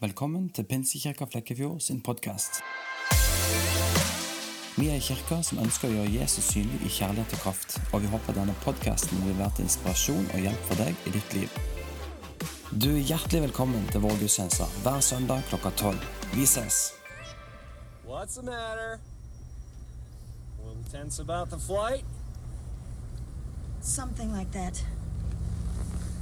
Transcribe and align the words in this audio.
Velkommen 0.00 0.50
til 0.52 0.64
Pinsekirka 0.68 1.24
Flekkefjord 1.24 1.78
sin 1.80 2.02
podkast. 2.04 2.58
Vi 4.76 4.90
er 4.90 4.98
en 4.98 5.00
kirke 5.00 5.38
som 5.48 5.62
ønsker 5.62 5.88
å 5.88 5.94
gjøre 5.94 6.10
Jesus 6.18 6.50
synlig 6.52 6.82
i 6.84 6.90
kjærlighet 6.92 7.32
og 7.32 7.40
kraft, 7.40 7.78
og 7.96 8.02
vi 8.04 8.10
håper 8.12 8.36
denne 8.36 8.52
podkasten 8.60 9.22
vil 9.24 9.38
være 9.38 9.54
til 9.56 9.64
inspirasjon 9.64 10.28
og 10.34 10.44
hjelp 10.44 10.68
for 10.68 10.82
deg 10.82 11.08
i 11.08 11.14
ditt 11.14 11.36
liv. 11.38 11.56
Du 12.76 12.90
er 12.90 13.08
hjertelig 13.08 13.46
velkommen 13.46 13.88
til 13.88 14.04
vår 14.04 14.20
gudstjeneste 14.20 14.68
hver 14.84 15.00
søndag 15.00 15.48
klokka 15.48 15.72
tolv. 15.80 16.04
Vi 16.34 16.44
ses! 16.44 16.92
What's 18.04 18.36
the 18.36 18.44
matter? 18.44 19.00
A 20.60 20.66
little 20.68 20.84
tense 20.92 21.22
about 21.22 21.48
the 21.48 21.56
flight? 21.56 22.04
Something 23.80 24.36
like 24.36 24.52
that. 24.52 24.84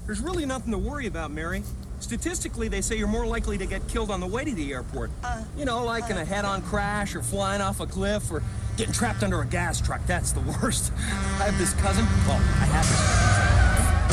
There's 0.06 0.22
really 0.22 0.46
nothing 0.46 0.70
to 0.70 0.78
worry 0.78 1.08
about, 1.08 1.32
Mary. 1.32 1.64
Statistically, 2.04 2.68
they 2.68 2.82
say 2.82 2.96
you're 2.98 3.08
more 3.08 3.24
likely 3.26 3.56
to 3.56 3.64
get 3.64 3.80
killed 3.88 4.10
on 4.10 4.20
the 4.20 4.26
way 4.26 4.44
to 4.44 4.52
the 4.54 4.72
airport. 4.74 5.10
Uh, 5.22 5.42
you 5.56 5.64
know, 5.64 5.82
like 5.82 6.10
in 6.10 6.18
a 6.18 6.24
head 6.24 6.44
on 6.44 6.60
crash 6.60 7.14
or 7.16 7.22
flying 7.22 7.62
off 7.62 7.80
a 7.80 7.86
cliff 7.86 8.30
or 8.30 8.42
getting 8.76 8.92
trapped 8.92 9.22
under 9.22 9.40
a 9.40 9.46
gas 9.46 9.80
truck. 9.80 10.02
That's 10.06 10.32
the 10.32 10.40
worst. 10.62 10.92
I 11.40 11.44
have 11.48 11.56
this 11.56 11.72
cousin. 11.80 12.04
Well, 12.28 12.36
I 12.36 12.66
have 12.76 12.86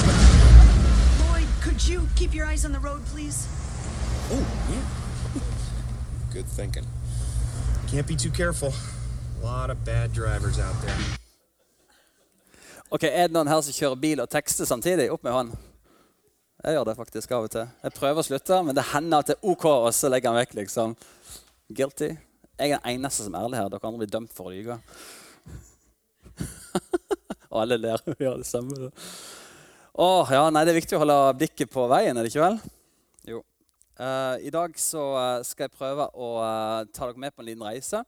this. 0.07 1.27
Lloyd, 1.27 1.47
could 1.61 1.85
you 1.85 2.07
keep 2.15 2.33
your 2.33 2.45
eyes 2.45 2.63
on 2.63 2.71
the 2.71 2.79
road, 2.79 3.05
please? 3.07 3.45
Oh, 4.31 4.47
yeah. 4.71 5.41
Good 6.33 6.47
thinking. 6.47 6.85
Can't 7.89 8.07
be 8.07 8.15
too 8.15 8.31
careful. 8.31 8.73
A 9.41 9.43
lot 9.45 9.69
of 9.69 9.83
bad 9.83 10.13
drivers 10.13 10.59
out 10.59 10.81
there. 10.81 10.95
Ok, 12.89 13.03
Er 13.03 13.27
det 13.27 13.31
noen 13.35 13.47
her 13.47 13.61
som 13.61 13.73
kjører 13.73 13.95
bil 13.99 14.19
og 14.23 14.29
tekster 14.29 14.65
samtidig? 14.65 15.11
Opp 15.11 15.23
med 15.23 15.31
hånd. 15.35 15.51
Jeg 16.61 16.75
gjør 16.75 16.85
det 16.85 16.93
faktisk 16.93 17.31
av 17.33 17.45
og 17.47 17.49
til. 17.49 17.69
Jeg 17.81 17.93
prøver 17.95 18.21
å 18.21 18.25
slutte, 18.25 18.57
men 18.61 18.75
det 18.77 18.83
hender 18.91 19.23
at 19.23 19.29
det 19.31 19.35
er 19.39 19.47
OK, 19.49 19.63
og 19.65 19.87
så 19.97 20.11
legger 20.13 20.29
han 20.29 20.37
vekk. 20.43 20.51
liksom. 20.59 20.91
Guilty. 21.73 22.11
Jeg 22.61 22.75
er 22.75 22.77
den 22.83 22.99
eneste 22.99 23.25
som 23.25 23.33
er 23.33 23.47
ærlig 23.47 23.57
her. 23.57 23.71
Dere 23.73 23.89
andre 23.89 24.01
blir 24.03 24.11
dømt 24.13 24.35
for 24.37 24.49
å 24.49 24.53
lyve. 24.53 24.75
og 27.49 27.57
alle 27.63 27.79
ler. 27.81 28.03
Ja, 28.21 28.35
det 28.37 28.45
samme. 28.45 28.91
Åh, 30.05 30.35
ja, 30.37 30.43
nei, 30.53 30.63
Det 30.67 30.75
er 30.75 30.77
viktig 30.77 30.99
å 30.99 31.01
holde 31.01 31.17
blikket 31.41 31.73
på 31.73 31.87
veien, 31.89 32.13
er 32.13 32.21
det 32.21 32.29
ikke 32.29 32.45
vel? 32.45 32.61
Jo. 33.31 33.41
Uh, 33.97 34.37
I 34.45 34.53
dag 34.53 34.77
så 34.79 35.01
eh, 35.17 35.43
skal 35.45 35.65
jeg 35.65 35.77
prøve 35.77 36.07
å 36.13 36.29
uh, 36.41 36.85
ta 36.93 37.09
dere 37.09 37.25
med 37.25 37.33
på 37.33 37.41
en 37.41 37.49
liten 37.49 37.65
reise. 37.65 38.05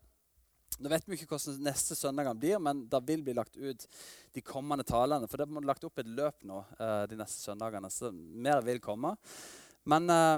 Nå 0.82 0.90
vet 0.92 1.06
vi 1.08 1.18
ikke 1.18 1.30
hvordan 1.34 1.60
neste 1.66 1.96
søndag 1.98 2.30
blir, 2.40 2.60
men 2.64 2.86
det 2.90 3.02
vil 3.08 3.24
bli 3.26 3.36
lagt 3.38 3.58
ut 3.58 3.86
de 4.34 4.44
kommende 4.46 4.86
talene. 4.88 5.28
For 5.30 5.40
det 5.40 5.48
er 5.48 5.68
lagt 5.68 5.86
opp 5.88 6.02
et 6.02 6.10
løp 6.10 6.46
nå 6.48 6.62
eh, 6.80 7.04
de 7.12 7.20
neste 7.20 7.44
søndagene, 7.46 7.92
så 7.94 8.12
mer 8.14 8.64
vil 8.66 8.82
komme. 8.84 9.14
Men 9.90 10.10
eh, 10.10 10.38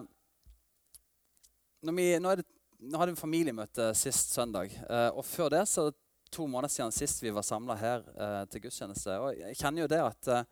vi, 1.91 2.07
nå, 2.19 2.35
det, 2.39 2.47
nå 2.81 2.99
hadde 2.99 3.13
vi 3.13 3.21
familiemøte 3.21 3.91
sist 3.97 4.33
søndag. 4.35 4.73
eh, 4.89 5.09
og 5.13 5.25
før 5.25 5.53
det 5.53 5.65
så 5.69 5.85
er 5.85 5.91
det 5.91 6.01
to 6.35 6.47
måneder 6.51 6.73
siden 6.73 6.93
sist 6.95 7.23
vi 7.23 7.33
var 7.33 7.45
samla 7.45 7.75
her 7.79 8.05
eh, 8.15 8.43
til 8.51 8.65
gudstjeneste. 8.65 9.17
Og 9.21 9.35
jeg 9.39 9.59
kjenner 9.59 9.85
jo 9.85 9.91
det 9.91 10.01
at 10.03 10.31
eh, 10.33 10.47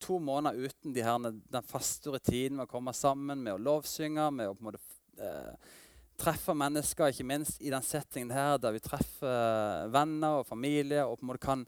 to 0.00 0.18
måneder 0.22 0.70
uten 0.70 0.94
de 0.96 1.04
her, 1.04 1.30
den 1.30 1.68
faste 1.68 2.12
rutinen 2.12 2.60
med 2.60 2.68
å 2.68 2.72
komme 2.72 2.94
sammen, 2.96 3.42
med 3.42 3.56
å 3.56 3.62
lovsynge, 3.62 4.30
med 4.32 4.52
å 4.52 4.56
på 4.56 4.64
en 4.64 4.70
måte 4.70 4.84
eh, 6.20 6.24
treffe 6.24 6.54
mennesker, 6.56 7.10
ikke 7.10 7.26
minst 7.26 7.62
i 7.64 7.72
den 7.72 7.84
settingen 7.86 8.34
her, 8.34 8.58
der 8.60 8.74
vi 8.76 8.82
treffer 8.84 9.88
venner 9.92 10.40
og 10.40 10.48
familie 10.48 11.06
og 11.06 11.18
på 11.18 11.24
en 11.24 11.32
måte 11.32 11.44
kan, 11.44 11.64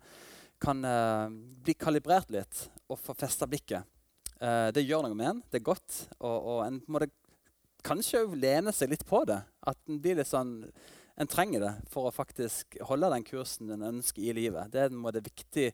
kan 0.63 0.85
eh, 0.85 1.27
bli 1.65 1.75
kalibrert 1.79 2.31
litt 2.33 2.67
og 2.89 3.01
få 3.01 3.17
festa 3.19 3.49
blikket. 3.49 3.89
Eh, 4.43 4.69
det 4.75 4.85
gjør 4.85 5.07
noe 5.07 5.17
med 5.17 5.29
en. 5.31 5.43
Det 5.51 5.61
er 5.61 5.69
godt. 5.71 5.99
Og, 6.21 6.37
og 6.37 6.65
en 6.67 6.81
må 6.91 7.03
kanskje 7.87 8.25
òg 8.25 8.35
lene 8.39 8.75
seg 8.75 8.93
litt 8.93 9.05
på 9.07 9.23
det. 9.29 9.39
At 9.67 9.79
en 9.89 10.03
blir 10.03 10.19
litt 10.19 10.31
sånn 10.31 10.61
En 11.21 11.29
trenger 11.29 11.61
det 11.61 11.71
for 11.93 12.09
å 12.09 12.11
faktisk 12.15 12.79
holde 12.89 13.11
den 13.13 13.25
kursen 13.29 13.69
en 13.75 13.83
ønsker 13.85 14.25
i 14.25 14.33
livet. 14.33 14.71
Det 14.73 14.81
er 14.81 14.89
en 14.89 14.97
måte, 14.97 15.21
viktig 15.21 15.67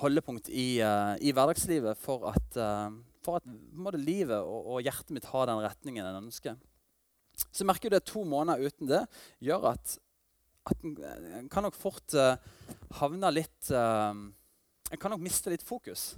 holdepunkt 0.00 0.48
i, 0.48 0.80
uh, 0.80 1.12
i 1.20 1.28
hverdagslivet 1.36 2.00
for 2.00 2.24
at, 2.30 2.56
uh, 2.56 2.88
for 3.22 3.36
at 3.36 3.50
måte, 3.76 4.00
livet 4.00 4.40
og, 4.40 4.70
og 4.72 4.80
hjertet 4.80 5.12
mitt 5.12 5.28
har 5.28 5.50
den 5.50 5.60
retningen 5.60 6.08
en 6.08 6.22
ønsker. 6.22 6.56
Så 7.50 7.66
merker 7.68 7.90
du 7.90 7.98
at 7.98 8.08
to 8.08 8.24
måneder 8.28 8.68
uten 8.68 8.90
det 8.90 9.02
gjør 9.42 9.72
at, 9.74 9.96
en, 10.78 11.48
kan 11.50 11.66
nok 11.66 11.74
fort 11.74 12.14
uh, 12.14 12.36
havne 13.00 13.32
litt 13.34 13.72
uh, 13.74 14.14
En 14.92 15.00
kan 15.00 15.10
nok 15.10 15.24
miste 15.24 15.50
litt 15.50 15.64
fokus. 15.64 16.12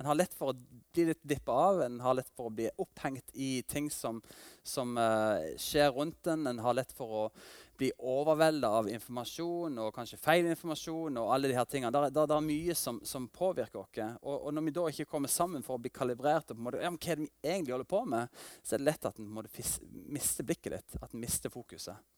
En 0.00 0.08
har 0.08 0.16
lett 0.18 0.32
for 0.34 0.50
å 0.50 0.56
bli 0.94 1.04
litt 1.10 1.20
dippa 1.22 1.54
av, 1.68 1.82
en 1.84 2.00
har 2.02 2.16
lett 2.18 2.30
for 2.34 2.48
å 2.48 2.54
bli 2.54 2.66
opphengt 2.82 3.30
i 3.36 3.62
ting 3.68 3.90
som, 3.92 4.22
som 4.66 4.96
uh, 4.98 5.38
skjer 5.60 5.92
rundt 5.94 6.26
en. 6.32 6.48
En 6.50 6.62
har 6.64 6.74
lett 6.74 6.94
for 6.96 7.18
å 7.20 7.24
bli 7.78 7.90
overvelda 7.98 8.70
av 8.78 8.88
informasjon 8.90 9.78
og 9.82 9.92
kanskje 9.96 10.18
feil 10.20 10.48
informasjon. 10.50 11.18
og 11.18 11.32
alle 11.34 11.50
de 11.50 11.58
her 11.58 11.68
tingene. 11.68 11.92
Det 11.92 12.22
er, 12.22 12.32
er 12.36 12.46
mye 12.46 12.74
som, 12.78 13.00
som 13.04 13.28
påvirker 13.28 13.82
oss. 13.82 14.00
Og, 14.22 14.34
og, 14.36 14.50
når 14.54 14.66
vi 14.68 14.74
da 14.78 14.86
ikke 14.90 15.10
kommer 15.10 15.32
sammen 15.32 15.64
for 15.66 15.76
å 15.76 15.82
bli 15.82 15.92
kalibrert, 15.94 16.50
og 16.50 16.56
på 16.56 16.60
en 16.60 16.66
måte, 16.68 16.82
ja, 16.82 16.90
men 16.90 17.00
hva 17.00 17.12
er 17.12 17.20
det 17.20 17.26
vi 17.26 17.52
egentlig 17.54 17.76
holder 17.76 17.90
på 17.90 18.02
med, 18.14 18.42
så 18.62 18.74
er 18.74 18.82
det 18.82 18.90
lett 18.90 19.08
at 19.10 19.20
en 19.22 19.30
mister 20.14 20.46
blikket 20.46 20.76
litt. 20.76 20.98
At 21.00 21.14
en 21.14 21.24
mister 21.24 21.52
fokuset. 21.52 22.10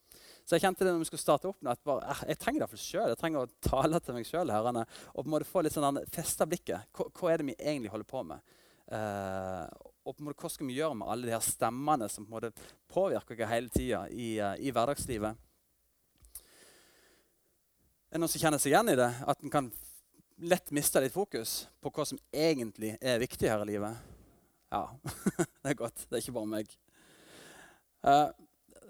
Så 0.47 0.55
jeg 0.55 0.63
kjente 0.63 0.87
det 0.87 0.93
når 0.95 1.03
vi 1.03 1.09
skulle 1.09 1.25
starte 1.25 1.51
opp, 1.51 1.59
at 1.67 1.83
bare, 1.87 2.07
eh, 2.13 2.23
jeg 2.31 2.41
trenger 2.43 2.63
det 2.63 2.79
selv. 2.79 3.11
Jeg 3.11 3.21
trenger 3.21 3.43
å 3.43 3.55
tale 3.67 4.01
til 4.01 4.15
meg 4.15 4.29
sjøl 4.29 4.53
og 4.53 4.69
på 4.71 5.25
en 5.25 5.33
måte 5.33 5.49
få 5.49 5.65
litt 5.67 5.75
sånn 5.75 6.05
festa 6.15 6.47
blikket. 6.47 6.87
Hva, 6.95 7.09
hva, 7.11 7.33
er 7.33 7.43
det 7.43 7.49
vi 7.51 7.59
egentlig 7.59 7.91
holder 7.91 8.09
på 8.11 8.23
med? 8.29 8.55
Uh, 8.87 9.67
og 10.07 10.15
på 10.15 10.23
en 10.23 10.29
måte, 10.29 10.39
hva 10.39 10.51
skal 10.53 10.69
vi 10.69 10.77
gjøre 10.79 10.95
med 11.01 11.09
alle 11.11 11.27
de 11.27 11.35
her 11.35 11.43
stemmene 11.43 12.07
som 12.11 12.27
på 12.27 12.31
en 12.31 12.37
måte 12.37 12.69
påvirker 12.93 13.41
oss 13.43 13.51
hele 13.51 13.73
tida 13.75 14.05
i, 14.15 14.37
uh, 14.39 14.53
i 14.63 14.71
hverdagslivet? 14.71 15.43
Er 18.15 18.23
noen 18.23 18.31
som 18.31 18.39
kjenner 18.41 18.63
seg 18.63 18.71
igjen 18.71 18.93
i 18.93 18.99
det? 19.01 19.09
At 19.27 19.43
en 19.43 19.51
kan 19.51 19.71
lett 20.47 20.71
miste 20.71 21.03
litt 21.03 21.15
fokus 21.15 21.65
på 21.83 21.91
hva 21.91 22.07
som 22.07 22.21
egentlig 22.31 22.93
er 23.01 23.19
viktig 23.19 23.51
her 23.51 23.65
i 23.65 23.73
livet? 23.73 23.99
Ja, 24.71 24.85
det 25.65 25.73
er 25.73 25.81
godt. 25.81 26.07
Det 26.07 26.21
er 26.21 26.23
ikke 26.23 26.37
bare 26.39 26.53
meg. 26.55 26.71
Uh, 28.07 28.31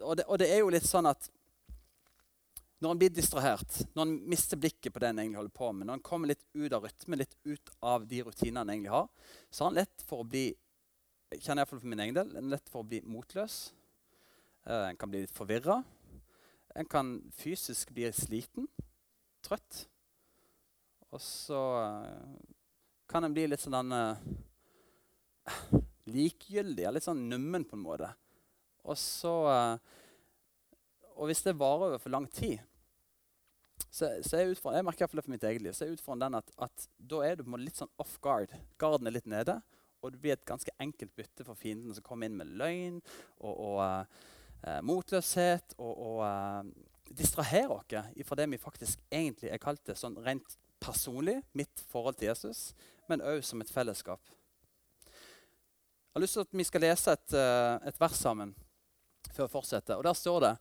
og, 0.02 0.12
det, 0.20 0.28
og, 0.28 0.36
det, 0.42 0.50
er 0.52 0.60
jo 0.60 0.68
litt 0.76 0.84
sånn 0.84 1.08
at 1.08 1.30
når 2.84 2.92
en 2.92 3.00
blir 3.00 3.16
distrahert, 3.16 3.80
når 3.96 4.04
en 4.04 4.14
mister 4.28 4.60
blikket 4.60 4.92
på 4.92 5.00
det 5.00 5.14
en 5.14 5.24
egentlig 5.24 5.40
holder 5.40 5.56
på 5.56 5.72
med, 5.72 5.88
når 5.88 5.96
en 5.96 6.04
kommer 6.04 6.34
litt 6.34 6.44
ut 6.52 6.76
av 6.76 6.84
rytmen, 6.84 7.22
litt 7.24 7.36
ut 7.48 7.74
av 7.80 8.04
de 8.04 8.20
rutinene 8.26 8.66
en 8.66 8.76
egentlig 8.76 8.92
har, 8.92 9.08
så 9.48 9.64
har 9.64 9.72
en 9.72 9.80
lett 9.80 10.04
for 10.04 10.20
å 10.20 10.28
bli 10.28 10.50
kjenner 11.34 11.64
jeg 11.64 11.70
for 11.72 11.88
min 11.88 12.02
egen 12.04 12.16
del, 12.16 12.32
en 12.38 12.50
lett 12.52 12.70
for 12.70 12.84
å 12.84 12.88
bli 12.88 13.02
motløs. 13.06 13.58
Uh, 14.66 14.86
en 14.88 14.98
kan 14.98 15.10
bli 15.10 15.24
litt 15.24 15.34
forvirra. 15.34 15.80
En 16.76 16.88
kan 16.90 17.16
fysisk 17.38 17.92
bli 17.96 18.08
sliten 18.14 18.68
trøtt. 19.46 19.86
Og 21.14 21.22
så 21.22 21.60
uh, 21.82 22.36
kan 23.10 23.26
en 23.26 23.34
bli 23.34 23.46
litt 23.48 23.62
sånn 23.62 23.94
uh, 23.94 24.18
likegyldig, 26.14 26.88
litt 26.94 27.06
sånn 27.06 27.26
nummen 27.30 27.66
på 27.66 27.78
en 27.78 27.84
måte. 27.84 28.10
Og 28.86 28.98
så 29.00 29.34
uh, 29.50 29.94
Og 31.16 31.30
hvis 31.30 31.42
det 31.46 31.56
varer 31.58 31.88
over 31.88 32.02
for 32.02 32.12
lang 32.12 32.26
tid, 32.28 32.60
så, 33.88 34.10
så 34.20 34.36
er 34.36 34.50
utfordringen, 34.52 34.82
jeg 34.82 34.86
merker 34.90 35.08
det 35.08 35.24
for 35.24 35.32
mitt 35.32 35.44
eget 35.48 35.62
liv, 35.64 35.72
så 35.72 35.86
er 35.86 35.94
utfordringen 35.94 36.26
den 36.26 36.38
at, 36.38 36.50
at 36.66 36.88
da 36.98 37.22
er 37.24 37.38
du 37.38 37.46
litt 37.56 37.78
sånn 37.78 37.92
off 38.02 38.18
guard. 38.20 38.52
Garden 38.80 39.08
er 39.08 39.14
litt 39.16 39.28
nede, 39.30 39.56
og 40.02 40.12
det 40.12 40.20
blir 40.22 40.36
et 40.36 40.48
ganske 40.48 40.72
enkelt 40.82 41.14
bytte 41.16 41.46
for 41.46 41.58
fienden 41.58 41.94
som 41.94 42.04
kommer 42.06 42.28
inn 42.28 42.38
med 42.38 42.52
løgn 42.60 43.00
og, 43.40 43.54
og 43.54 44.82
motløshet 44.86 45.76
og, 45.78 45.94
og 46.08 46.70
distrahere 47.14 47.70
oss 47.76 48.26
fra 48.26 48.38
det 48.38 48.48
vi 48.50 48.58
faktisk 48.58 49.02
egentlig 49.12 49.52
er 49.52 49.62
kalt 49.62 49.84
det, 49.86 49.98
sånn 49.98 50.18
rent 50.24 50.56
personlig, 50.82 51.40
mitt 51.52 51.82
forhold 51.90 52.18
til 52.18 52.30
Jesus, 52.30 52.72
men 53.08 53.24
òg 53.24 53.42
som 53.46 53.62
et 53.62 53.72
fellesskap. 53.72 54.20
Jeg 55.06 56.18
har 56.18 56.24
lyst 56.24 56.38
til 56.38 56.46
at 56.46 56.56
vi 56.56 56.64
skal 56.64 56.84
lese 56.84 57.12
et, 57.12 57.32
eh, 57.36 57.88
et 57.90 58.00
vers 58.00 58.16
sammen 58.16 58.54
før 59.32 59.46
vi 59.46 59.52
fortsetter. 59.52 59.96
Og 59.96 60.04
Der 60.04 60.12
står 60.12 60.40
det 60.40 60.56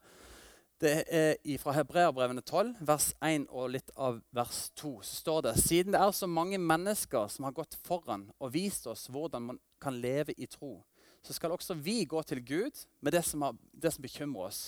det 0.83 1.05
er 1.07 1.37
fra 1.61 1.71
Hebreerbrevene 1.77 2.41
12, 2.43 2.73
vers 2.83 3.11
1 3.23 3.45
og 3.47 3.69
litt 3.71 3.91
av 3.95 4.19
vers 4.35 4.65
2. 4.75 4.91
så 5.07 5.19
står 5.21 5.45
det 5.45 5.53
Siden 5.61 5.95
det 5.95 6.01
er 6.03 6.11
så 6.11 6.27
mange 6.27 6.59
mennesker 6.59 7.29
som 7.31 7.47
har 7.47 7.55
gått 7.55 7.77
foran 7.85 8.27
og 8.39 8.51
vist 8.55 8.87
oss 8.91 9.07
hvordan 9.07 9.51
man 9.51 9.59
kan 9.81 9.95
leve 10.01 10.35
i 10.37 10.47
tro, 10.51 10.81
så 11.23 11.33
skal 11.33 11.55
også 11.55 11.77
vi 11.79 12.03
gå 12.05 12.21
til 12.23 12.43
Gud 12.43 12.83
med 12.99 13.15
det 13.15 13.23
som, 13.25 13.41
har, 13.41 13.55
det 13.71 13.93
som 13.95 14.03
bekymrer 14.03 14.49
oss 14.49 14.63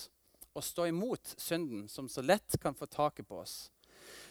og 0.56 0.64
stå 0.64 0.88
imot 0.90 1.34
synden 1.36 1.86
som 1.92 2.08
så 2.08 2.24
lett 2.24 2.56
kan 2.62 2.74
få 2.74 2.88
taket 2.90 3.28
på 3.28 3.42
oss. 3.44 3.68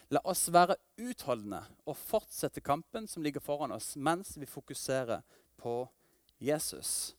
La 0.09 0.19
oss 0.25 0.47
være 0.51 0.79
utholdende 0.97 1.61
og 1.85 1.99
fortsette 1.99 2.63
kampen 2.63 3.07
som 3.07 3.23
ligger 3.23 3.43
foran 3.43 3.75
oss, 3.75 3.93
mens 3.95 4.33
vi 4.39 4.49
fokuserer 4.49 5.21
på 5.59 5.83
Jesus. 6.39 7.13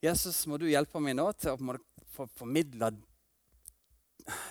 Jesus, 0.00 0.46
må 0.48 0.56
du 0.56 0.64
hjelpe 0.64 1.00
meg 1.04 1.12
nå 1.18 1.26
til 1.36 1.52
å 1.52 2.26
formidle 2.32 2.88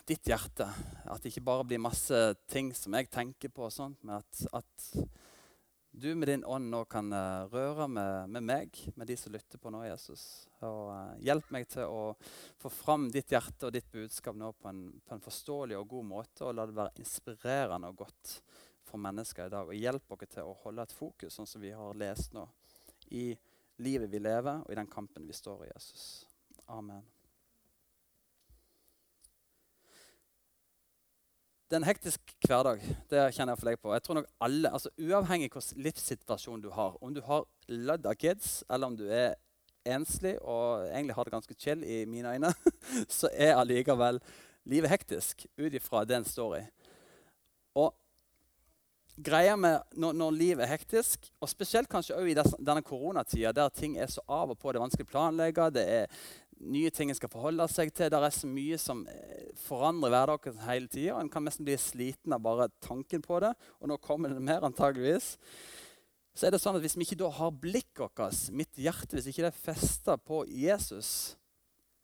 ditt 0.05 0.29
hjerte. 0.29 0.67
At 1.09 1.23
det 1.23 1.31
ikke 1.31 1.47
bare 1.47 1.65
blir 1.65 1.81
masse 1.81 2.19
ting 2.51 2.69
som 2.77 2.93
jeg 2.93 3.09
tenker 3.09 3.49
på, 3.49 3.65
og 3.65 3.73
sånt, 3.73 3.97
men 4.05 4.19
at, 4.19 4.43
at 4.53 5.09
du 5.89 6.13
med 6.13 6.29
din 6.29 6.45
ånd 6.45 6.69
nå 6.69 6.83
kan 6.85 7.09
eh, 7.17 7.49
røre 7.49 7.89
med, 7.89 8.29
med 8.29 8.45
meg, 8.45 8.77
med 8.93 9.09
de 9.09 9.17
som 9.17 9.33
lytter 9.33 9.57
på 9.57 9.73
nå, 9.73 9.81
Jesus. 9.89 10.45
Og 10.61 10.93
eh, 10.93 11.25
hjelp 11.31 11.49
meg 11.57 11.65
til 11.73 11.89
å 11.89 12.13
få 12.61 12.69
fram 12.69 13.09
ditt 13.09 13.33
hjerte 13.33 13.71
og 13.71 13.73
ditt 13.73 13.89
budskap 13.89 14.37
nå 14.37 14.53
på 14.53 14.69
en, 14.69 14.85
på 15.01 15.17
en 15.17 15.25
forståelig 15.25 15.79
og 15.81 15.89
god 15.97 16.09
måte, 16.13 16.45
og 16.45 16.53
la 16.59 16.69
det 16.69 16.77
være 16.77 17.01
inspirerende 17.01 17.89
og 17.89 18.03
godt 18.05 18.37
for 18.85 19.01
mennesker 19.01 19.49
i 19.49 19.55
dag. 19.57 19.65
Og 19.65 19.81
hjelp 19.81 20.13
dere 20.13 20.33
til 20.37 20.53
å 20.53 20.57
holde 20.61 20.85
et 20.85 20.97
fokus, 21.01 21.33
sånn 21.33 21.49
som 21.49 21.65
vi 21.65 21.73
har 21.73 21.97
lest 21.97 22.37
nå, 22.37 22.45
i 23.17 23.31
livet 23.79 24.11
vi 24.11 24.19
lever, 24.19 24.63
og 24.65 24.71
i 24.71 24.77
den 24.77 24.89
kampen 24.91 25.27
vi 25.27 25.35
står 25.35 25.65
i, 25.65 25.71
Jesus. 25.73 26.03
Amen. 26.67 27.05
Det 31.69 31.77
er 31.77 31.83
en 31.83 31.85
hektisk 31.85 32.31
hverdag. 32.47 32.81
det 33.11 33.27
kjenner 33.35 33.53
jeg 33.53 33.59
for 33.61 33.69
deg 33.69 33.77
på. 33.77 33.91
Jeg 33.93 34.03
tror 34.03 34.17
nok 34.17 34.29
alle, 34.41 34.71
altså 34.73 34.89
Uavhengig 34.97 35.51
hvilken 35.51 35.83
livssituasjon 35.85 36.63
du 36.63 36.71
har, 36.73 36.95
om 37.03 37.13
du 37.13 37.21
har 37.21 37.45
lødd 37.67 38.07
av 38.09 38.17
kids, 38.17 38.63
eller 38.69 38.89
om 38.89 38.97
du 38.97 39.05
er 39.05 39.35
enslig 39.85 40.35
og 40.41 40.87
egentlig 40.87 41.15
har 41.15 41.27
det 41.27 41.33
ganske 41.35 41.57
chill 41.61 41.83
i 41.85 42.05
mine 42.09 42.33
øyne, 42.33 42.49
så 43.19 43.29
er 43.33 43.59
allikevel 43.59 44.17
livet 44.65 44.89
hektisk 44.89 45.45
ut 45.57 45.73
ifra 45.77 46.03
det 46.09 46.17
en 46.17 46.25
står 46.25 46.57
i. 46.57 46.63
Og 47.77 47.93
greia 49.23 49.55
med 49.59 49.79
når, 49.99 50.15
når, 50.17 50.35
livet 50.35 50.65
er 50.65 50.73
hektisk, 50.73 51.29
og 51.41 51.51
spesielt 51.51 51.89
kanskje 51.91 52.17
også 52.17 52.29
i 52.31 52.65
denne 52.65 52.83
koronatida, 52.85 53.53
der 53.55 53.73
ting 53.73 53.97
er 53.99 54.11
så 54.11 54.23
av 54.27 54.53
og 54.53 54.59
på, 54.59 54.71
det 54.71 54.79
er 54.79 54.85
vanskelig 54.85 55.07
å 55.07 55.11
planlegge, 55.11 55.71
det 55.75 55.87
er 55.99 56.21
nye 56.59 56.91
ting 56.91 57.11
en 57.11 57.17
skal 57.17 57.31
forholde 57.31 57.67
seg 57.71 57.91
til. 57.95 58.09
Det 58.11 58.19
er 58.19 58.35
så 58.35 58.49
mye 58.49 58.79
som 58.81 59.05
eh, 59.07 59.49
forandrer 59.63 60.13
hverdagen 60.13 60.63
hele 60.65 60.91
tida. 60.91 61.17
En 61.19 61.31
kan 61.31 61.45
nesten 61.45 61.67
bli 61.67 61.77
sliten 61.79 62.35
av 62.35 62.43
bare 62.43 62.69
tanken 62.83 63.23
på 63.23 63.39
det. 63.43 63.53
Og 63.79 63.91
nå 63.91 63.99
kommer 64.03 64.33
det 64.33 64.43
mer, 64.43 64.65
antageligvis. 64.67 65.37
Så 66.35 66.47
er 66.47 66.53
det 66.53 66.61
sånn 66.63 66.77
at 66.77 66.83
Hvis 66.83 66.97
vi 66.97 67.07
ikke 67.07 67.21
da 67.23 67.31
har 67.39 67.51
blikket 67.51 68.03
vårt, 68.03 68.43
mitt 68.55 68.79
hjerte, 68.79 69.17
hvis 69.17 69.31
ikke 69.31 69.47
det 69.47 69.53
er 69.53 69.63
festa 69.71 70.17
på 70.19 70.43
Jesus, 70.47 71.38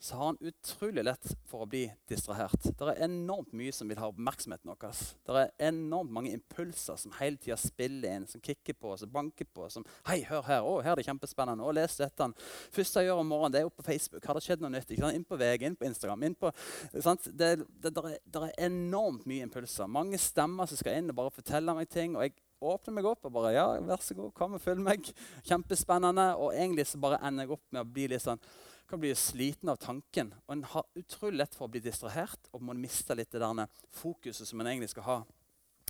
så 0.05 0.15
har 0.15 0.25
han 0.25 0.37
utrolig 0.39 1.01
lett 1.03 1.31
for 1.49 1.63
å 1.63 1.65
bli 1.69 1.87
distrahert. 2.05 2.61
Det 2.61 2.89
er 2.91 2.99
enormt 3.07 3.55
mye 3.57 3.73
som 3.73 3.89
vil 3.89 3.97
ha 3.97 4.11
oppmerksomheten 4.11 4.69
vår. 4.69 4.99
Det 5.25 5.37
er 5.39 5.71
enormt 5.71 6.13
mange 6.13 6.33
impulser 6.35 6.99
som 7.01 7.15
hele 7.17 7.41
tida 7.41 7.57
spiller 7.57 8.13
inn, 8.13 8.27
som 8.29 8.43
kicker 8.45 8.77
på 8.77 8.91
som 9.01 9.09
banker 9.09 9.49
på. 9.49 9.65
Som 9.73 9.85
'Hei, 10.05 10.19
hør 10.29 10.45
her. 10.45 10.61
Å, 10.61 10.75
her 10.85 10.91
er 10.91 11.01
det 11.01 11.07
kjempespennende. 11.07 11.65
Å, 11.65 11.73
les 11.73 11.97
dette.' 11.97 12.27
første 12.75 13.01
jeg 13.01 13.09
gjør 13.09 13.23
om 13.23 13.33
morgenen, 13.33 13.55
det 13.55 13.61
er 13.63 13.71
opp 13.71 13.81
på 13.81 13.87
Facebook. 13.87 14.25
Har 14.29 14.37
det 14.37 14.43
skjedd 14.45 14.61
noe 14.61 14.69
nytt? 14.75 14.93
Inn 14.93 15.25
på 15.25 15.39
VG, 15.41 15.65
inn 15.65 15.79
på 15.79 15.89
Instagram. 15.89 16.23
inn 16.23 16.35
på, 16.37 16.53
det, 16.93 17.01
det, 17.33 17.49
det, 17.81 17.91
er, 17.97 18.19
det, 18.21 18.43
er, 18.43 18.53
enormt 18.69 19.25
mye 19.25 19.47
impulser. 19.49 19.89
Mange 19.89 20.21
stemmer 20.21 20.69
som 20.69 20.77
skal 20.77 20.99
inn 20.99 21.09
og 21.09 21.17
bare 21.17 21.33
fortelle 21.33 21.73
meg 21.73 21.89
ting. 21.89 22.15
og 22.15 22.27
jeg 22.27 22.37
åpner 22.61 22.93
meg 22.93 23.09
opp 23.09 23.25
og 23.25 23.33
bare 23.33 23.55
ja, 23.57 23.65
vær 23.81 24.05
så 24.05 24.13
god, 24.13 24.31
kom 24.37 24.53
og 24.53 24.61
følg 24.61 24.85
meg. 24.85 25.09
Kjempespennende. 25.49 26.35
Og 26.37 26.53
egentlig 26.53 26.85
så 26.85 27.01
bare 27.01 27.17
ender 27.25 27.49
jeg 27.49 27.57
opp 27.57 27.65
med 27.71 27.81
å 27.81 27.89
bli 27.89 28.07
litt 28.13 28.21
sånn 28.21 28.41
kan 28.89 28.99
bli 29.01 29.13
sliten 29.15 29.69
av 29.69 29.79
tanken. 29.81 30.33
Og 30.45 30.53
en 30.55 30.63
har 30.73 30.85
utrolig 30.99 31.39
lett 31.41 31.55
for 31.57 31.67
å 31.67 31.73
bli 31.73 31.81
distrahert 31.83 32.49
og 32.53 32.63
må 32.65 32.75
miste 32.77 33.17
litt 33.17 33.31
det 33.33 33.41
der 33.41 33.81
fokuset 33.93 34.47
som 34.47 34.61
en 34.61 34.69
egentlig 34.71 34.91
skal 34.93 35.07
ha. 35.09 35.17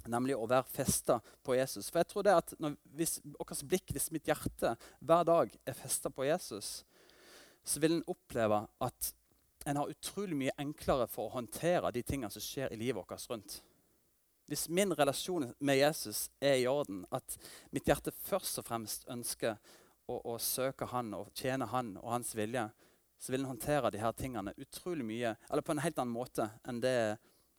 Nemlig 0.06 0.36
å 0.38 0.48
være 0.48 0.70
festa 0.70 1.20
på 1.44 1.56
Jesus. 1.58 1.90
For 1.90 2.02
jeg 2.02 2.10
tror 2.12 2.26
det 2.28 2.38
at 2.38 2.54
når, 2.62 2.76
Hvis 2.96 3.20
vårt 3.26 3.64
blikk, 3.66 3.94
hvis 3.94 4.12
mitt 4.14 4.28
hjerte 4.30 4.76
hver 5.00 5.26
dag 5.26 5.54
er 5.66 5.78
festa 5.78 6.12
på 6.14 6.28
Jesus, 6.28 6.84
så 7.66 7.82
vil 7.82 7.98
en 7.98 8.10
oppleve 8.12 8.68
at 8.86 9.14
en 9.66 9.80
har 9.82 9.90
utrolig 9.90 10.38
mye 10.38 10.54
enklere 10.62 11.08
for 11.10 11.26
å 11.26 11.40
håndtere 11.40 11.90
de 11.92 12.04
tingene 12.06 12.30
som 12.30 12.44
skjer 12.44 12.74
i 12.74 12.78
livet 12.78 13.02
vårt 13.02 13.30
rundt. 13.32 13.64
Hvis 14.46 14.68
min 14.70 14.94
relasjon 14.94 15.48
med 15.58 15.80
Jesus 15.80 16.28
er 16.38 16.60
i 16.62 16.68
orden, 16.70 17.02
at 17.10 17.38
mitt 17.74 17.88
hjerte 17.90 18.14
først 18.14 18.62
og 18.62 18.68
fremst 18.68 19.08
ønsker 19.10 19.58
å, 20.06 20.20
å 20.22 20.36
søke 20.38 20.86
Han 20.92 21.16
og 21.18 21.32
tjene 21.34 21.66
Han 21.72 21.96
og 21.98 22.12
Hans 22.14 22.36
vilje, 22.38 22.68
så 23.20 23.32
vil 23.32 23.44
en 23.44 23.54
håndtere 23.54 23.92
de 23.92 24.02
her 24.02 24.12
tingene 24.18 24.54
utrolig 24.58 25.06
mye, 25.06 25.36
eller 25.50 25.66
på 25.66 25.74
en 25.74 25.84
helt 25.84 26.00
annen 26.00 26.14
måte 26.14 26.50
enn 26.68 26.82
det 26.84 26.98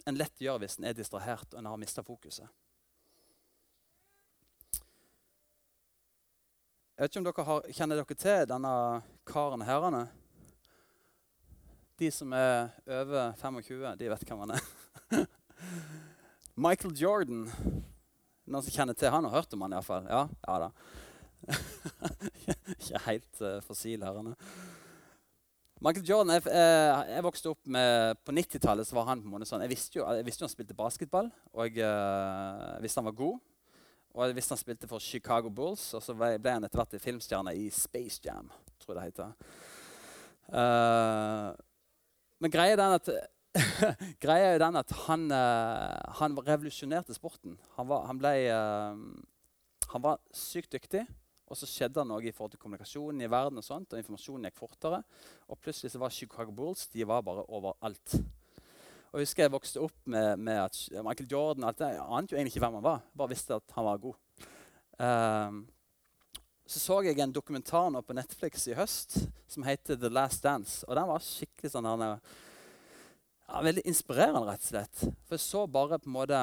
en 0.06 0.18
lett 0.18 0.40
gjør 0.40 0.60
hvis 0.62 0.78
en 0.78 0.86
er 0.86 0.94
distrahert 0.94 1.54
og 1.54 1.60
en 1.60 1.68
har 1.70 1.80
mista 1.80 2.04
fokuset. 2.06 2.46
Jeg 6.96 7.04
vet 7.04 7.12
ikke 7.12 7.20
om 7.20 7.26
dere 7.26 7.44
har, 7.44 7.66
Kjenner 7.76 7.98
dere 8.00 8.16
til 8.16 8.46
denne 8.48 8.74
karen 9.28 9.64
herrene? 9.68 10.06
De 12.00 12.08
som 12.12 12.32
er 12.36 12.70
over 12.86 13.34
25, 13.40 13.82
de 14.00 14.08
vet 14.12 14.24
hvem 14.28 14.44
han 14.44 14.54
er. 14.56 14.64
Michael 16.66 16.94
Jordan. 16.96 17.42
Noen 18.46 18.64
som 18.64 18.72
kjenner 18.72 18.96
til 18.96 19.12
han 19.12 19.26
og 19.26 19.34
har 19.34 19.42
hørt 19.42 19.52
om 19.52 19.66
han 19.66 19.76
iallfall? 19.76 20.08
Ja, 20.08 20.22
ja 20.46 20.56
da. 20.62 20.70
Ikke 22.78 23.02
helt 23.10 23.42
uh, 23.44 23.58
fossil 23.66 24.04
herrene. 24.06 24.32
Michael 25.84 26.06
Jordan, 26.08 26.32
jeg, 26.32 26.46
jeg, 26.49 27.08
jeg 27.12 27.25
vokste 27.26 27.50
opp 27.52 27.69
med, 27.69 28.17
På 28.25 28.32
90-tallet 28.32 28.93
var 28.96 29.11
han 29.11 29.20
på 29.20 29.28
en 29.28 29.34
måte 29.34 29.49
sånn, 29.49 29.64
jeg 29.67 29.75
visste, 29.75 29.99
jo, 29.99 30.06
jeg 30.17 30.25
visste 30.25 30.46
han 30.46 30.52
spilte 30.52 30.76
basketball, 30.76 31.28
og 31.52 31.67
jeg 31.69 31.84
uh, 31.84 32.78
visste 32.81 33.02
han 33.02 33.08
var 33.11 33.19
god. 33.19 33.37
Og 34.17 34.23
jeg 34.25 34.38
visste 34.38 34.56
han 34.56 34.62
spilte 34.62 34.88
for 34.88 35.05
Chicago 35.05 35.52
Bulls, 35.52 35.90
og 35.93 36.00
så 36.00 36.17
ble 36.17 36.32
han 36.49 36.64
etter 36.64 36.81
hvert 36.81 36.96
filmstjerne 37.02 37.52
i 37.61 37.69
Space 37.69 38.23
Jam. 38.25 38.49
tror 38.81 38.94
jeg 38.94 38.96
det 38.96 39.05
heter. 39.11 39.52
Uh, 40.49 41.52
men 42.40 42.52
greia 42.55 42.73
er 42.73 42.81
den 42.81 42.96
at, 42.96 43.12
greia 44.25 44.55
er 44.55 44.64
den 44.64 44.81
at 44.81 44.96
han, 45.05 45.28
uh, 45.28 46.17
han 46.23 46.40
revolusjonerte 46.40 47.19
sporten. 47.19 47.61
Han 47.76 47.93
var, 47.93 48.08
han 48.08 48.23
ble, 48.23 48.34
han 49.93 50.08
var 50.08 50.25
sykt 50.32 50.73
dyktig. 50.73 51.05
Og 51.46 51.58
så 51.58 51.69
skjedde 51.70 52.00
det 52.00 52.08
noe 52.10 52.25
i 52.26 52.32
forhold 52.34 52.56
til 52.56 52.62
kommunikasjonen 52.62 53.22
i 53.22 53.31
verden, 53.31 53.60
og 53.60 53.66
sånt, 53.66 53.93
og 53.93 54.00
informasjonen 54.00 54.48
gikk 54.48 54.58
fortere. 54.58 55.02
Og 55.46 55.60
plutselig 55.62 55.93
så 55.93 56.00
var 56.02 56.14
Chicago 56.14 56.54
Bulls 56.54 56.88
de 56.90 57.06
var 57.06 57.22
bare 57.26 57.46
overalt. 57.46 58.16
Og 59.12 59.20
Jeg 59.20 59.28
husker 59.28 59.46
jeg 59.46 59.54
vokste 59.54 59.81
opp 59.81 60.10
med, 60.10 60.43
med 60.43 60.58
at 60.60 60.81
Michael 61.06 61.31
Jordan 61.31 61.64
alt 61.64 61.78
det, 61.78 61.94
Jeg 61.94 62.08
ante 62.19 62.34
jo 62.34 62.38
egentlig 62.38 62.52
ikke 62.56 62.64
hvem 62.66 62.78
han 62.81 62.84
var, 62.84 63.06
bare 63.16 63.32
visste 63.32 63.54
at 63.56 63.76
han 63.76 63.87
var 63.87 64.02
god. 64.02 64.19
Um, 64.98 65.62
så 66.66 66.81
så 66.82 66.98
jeg 67.06 67.20
en 67.22 67.32
dokumentar 67.32 67.90
nå 67.94 68.00
på 68.02 68.16
Netflix 68.16 68.66
i 68.66 68.75
høst 68.75 69.20
som 69.46 69.62
heter 69.62 69.96
The 69.96 70.10
Last 70.10 70.42
Dance. 70.44 70.82
Og 70.88 70.96
den 70.99 71.08
var 71.08 71.22
skikkelig 71.22 71.70
sånn 71.70 71.87
ja, 71.87 72.16
Veldig 73.62 73.84
inspirerende, 73.87 74.42
rett 74.49 74.64
og 74.64 74.70
slett. 74.72 75.02
For 75.28 75.38
jeg 75.38 75.44
så 75.44 75.66
bare 75.70 76.00
på 76.02 76.10
en 76.10 76.16
måte 76.16 76.40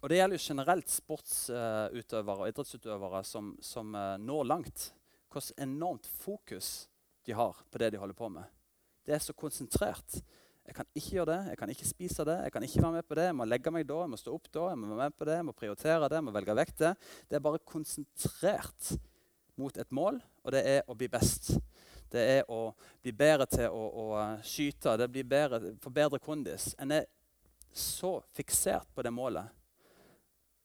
og 0.00 0.08
det 0.08 0.16
gjelder 0.16 0.38
jo 0.38 0.48
generelt 0.48 0.92
sportsutøvere 0.92 2.44
og 2.44 2.48
idrettsutøvere 2.48 3.20
som, 3.28 3.52
som 3.60 3.92
uh, 3.92 4.16
når 4.20 4.46
langt. 4.48 4.86
Hvordan 5.30 5.66
enormt 5.68 6.08
fokus 6.08 6.88
de 7.28 7.34
har 7.36 7.58
på 7.70 7.80
det 7.82 7.92
de 7.92 8.00
holder 8.00 8.16
på 8.16 8.30
med. 8.32 8.48
Det 9.04 9.14
er 9.14 9.20
så 9.22 9.34
konsentrert. 9.36 10.16
Jeg 10.66 10.76
kan 10.76 10.88
ikke 10.94 11.16
gjøre 11.18 11.28
det, 11.32 11.38
jeg 11.50 11.58
kan 11.58 11.72
ikke 11.72 11.88
spise 11.88 12.24
det, 12.24 12.36
jeg 12.46 12.52
kan 12.54 12.64
ikke 12.64 12.82
være 12.82 12.96
med 12.96 13.06
på 13.08 13.18
det. 13.18 13.28
Jeg 13.28 13.36
må 13.36 13.46
legge 13.48 13.72
meg 13.74 13.86
da, 13.88 14.00
jeg 14.04 14.12
må 14.12 14.18
stå 14.20 14.34
opp 14.36 14.48
da, 14.54 14.64
jeg 14.70 14.80
må 14.80 14.90
være 14.94 15.12
med 15.12 15.18
på 15.18 15.28
det, 15.28 15.36
jeg 15.36 15.48
må 15.48 15.54
prioritere 15.60 16.08
det, 16.08 16.18
jeg 16.18 16.26
må 16.26 16.34
velge 16.36 16.56
vekk 16.60 16.74
det. 16.80 16.92
Det 17.28 17.38
er 17.38 17.44
bare 17.44 17.62
konsentrert 17.72 18.90
mot 19.60 19.76
et 19.76 19.92
mål, 19.92 20.20
og 20.44 20.54
det 20.54 20.64
er 20.64 20.88
å 20.88 20.96
bli 20.96 21.10
best. 21.12 21.52
Det 22.10 22.26
er 22.38 22.48
å 22.50 22.72
bli 23.02 23.12
bedre 23.14 23.46
til 23.50 23.68
å, 23.68 23.82
å 24.02 24.06
skyte, 24.46 24.96
det 24.98 25.10
blir 25.12 25.28
bedre, 25.28 25.74
få 25.82 25.92
bedre 25.94 26.22
kondis. 26.22 26.72
En 26.80 26.94
er 26.96 27.08
så 27.74 28.16
fiksert 28.34 28.88
på 28.94 29.04
det 29.06 29.12
målet 29.14 29.59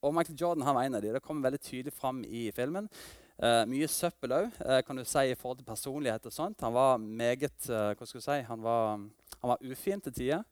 og 0.06 0.14
Michael 0.14 0.38
Jordan 0.38 0.66
han 0.68 0.76
var 0.78 0.86
en 0.86 0.96
av 0.96 1.02
de. 1.02 1.14
Det 1.16 1.24
kommer 1.26 1.48
veldig 1.48 1.62
tydelig 1.66 1.94
fram 1.94 2.22
i 2.30 2.52
filmen. 2.54 2.90
Uh, 3.36 3.66
mye 3.68 3.88
søppel 3.92 4.32
òg, 4.32 4.46
uh, 4.62 4.78
eh, 4.78 4.82
kan 4.86 4.96
du 4.96 5.04
si, 5.04 5.24
i 5.28 5.36
forhold 5.36 5.58
til 5.60 5.68
personlighet. 5.68 6.26
og 6.26 6.34
sånt. 6.34 6.62
Han 6.62 6.74
var 6.74 6.98
meget 6.98 7.70
uh, 7.70 7.92
hva 7.92 8.06
skal 8.06 8.22
du 8.22 8.24
si, 8.24 8.38
han 8.48 8.62
var, 8.64 9.02
han 9.42 9.52
var 9.52 9.66
ufin 9.66 10.02
til 10.02 10.14
tider. 10.14 10.46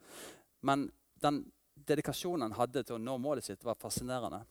Men 0.62 0.90
den 1.22 1.46
dedikasjonen 1.76 2.50
han 2.50 2.58
hadde 2.58 2.84
til 2.84 2.98
å 2.98 3.04
nå 3.04 3.16
målet 3.22 3.46
sitt, 3.46 3.64
var 3.64 3.80
fascinerende. 3.80 4.42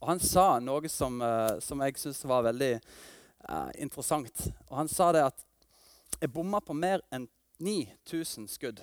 Og 0.00 0.08
Han 0.08 0.20
sa 0.20 0.58
noe 0.64 0.88
som, 0.88 1.18
som 1.60 1.80
jeg 1.84 1.98
syns 2.00 2.22
var 2.24 2.46
veldig 2.46 2.70
interessant. 3.82 4.46
Og 4.70 4.76
Han 4.78 4.88
sa 4.88 5.10
det 5.12 5.26
at 5.26 5.44
jeg 6.20 6.32
bomma 6.32 6.62
på 6.64 6.72
mer 6.72 7.02
enn 7.12 7.26
9000 7.60 8.48
skudd 8.48 8.80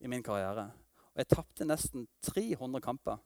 i 0.00 0.08
min 0.08 0.24
karriere. 0.24 0.70
Og 1.12 1.20
jeg 1.20 1.28
tapte 1.34 1.68
nesten 1.68 2.06
300 2.24 2.80
kamper. 2.80 3.20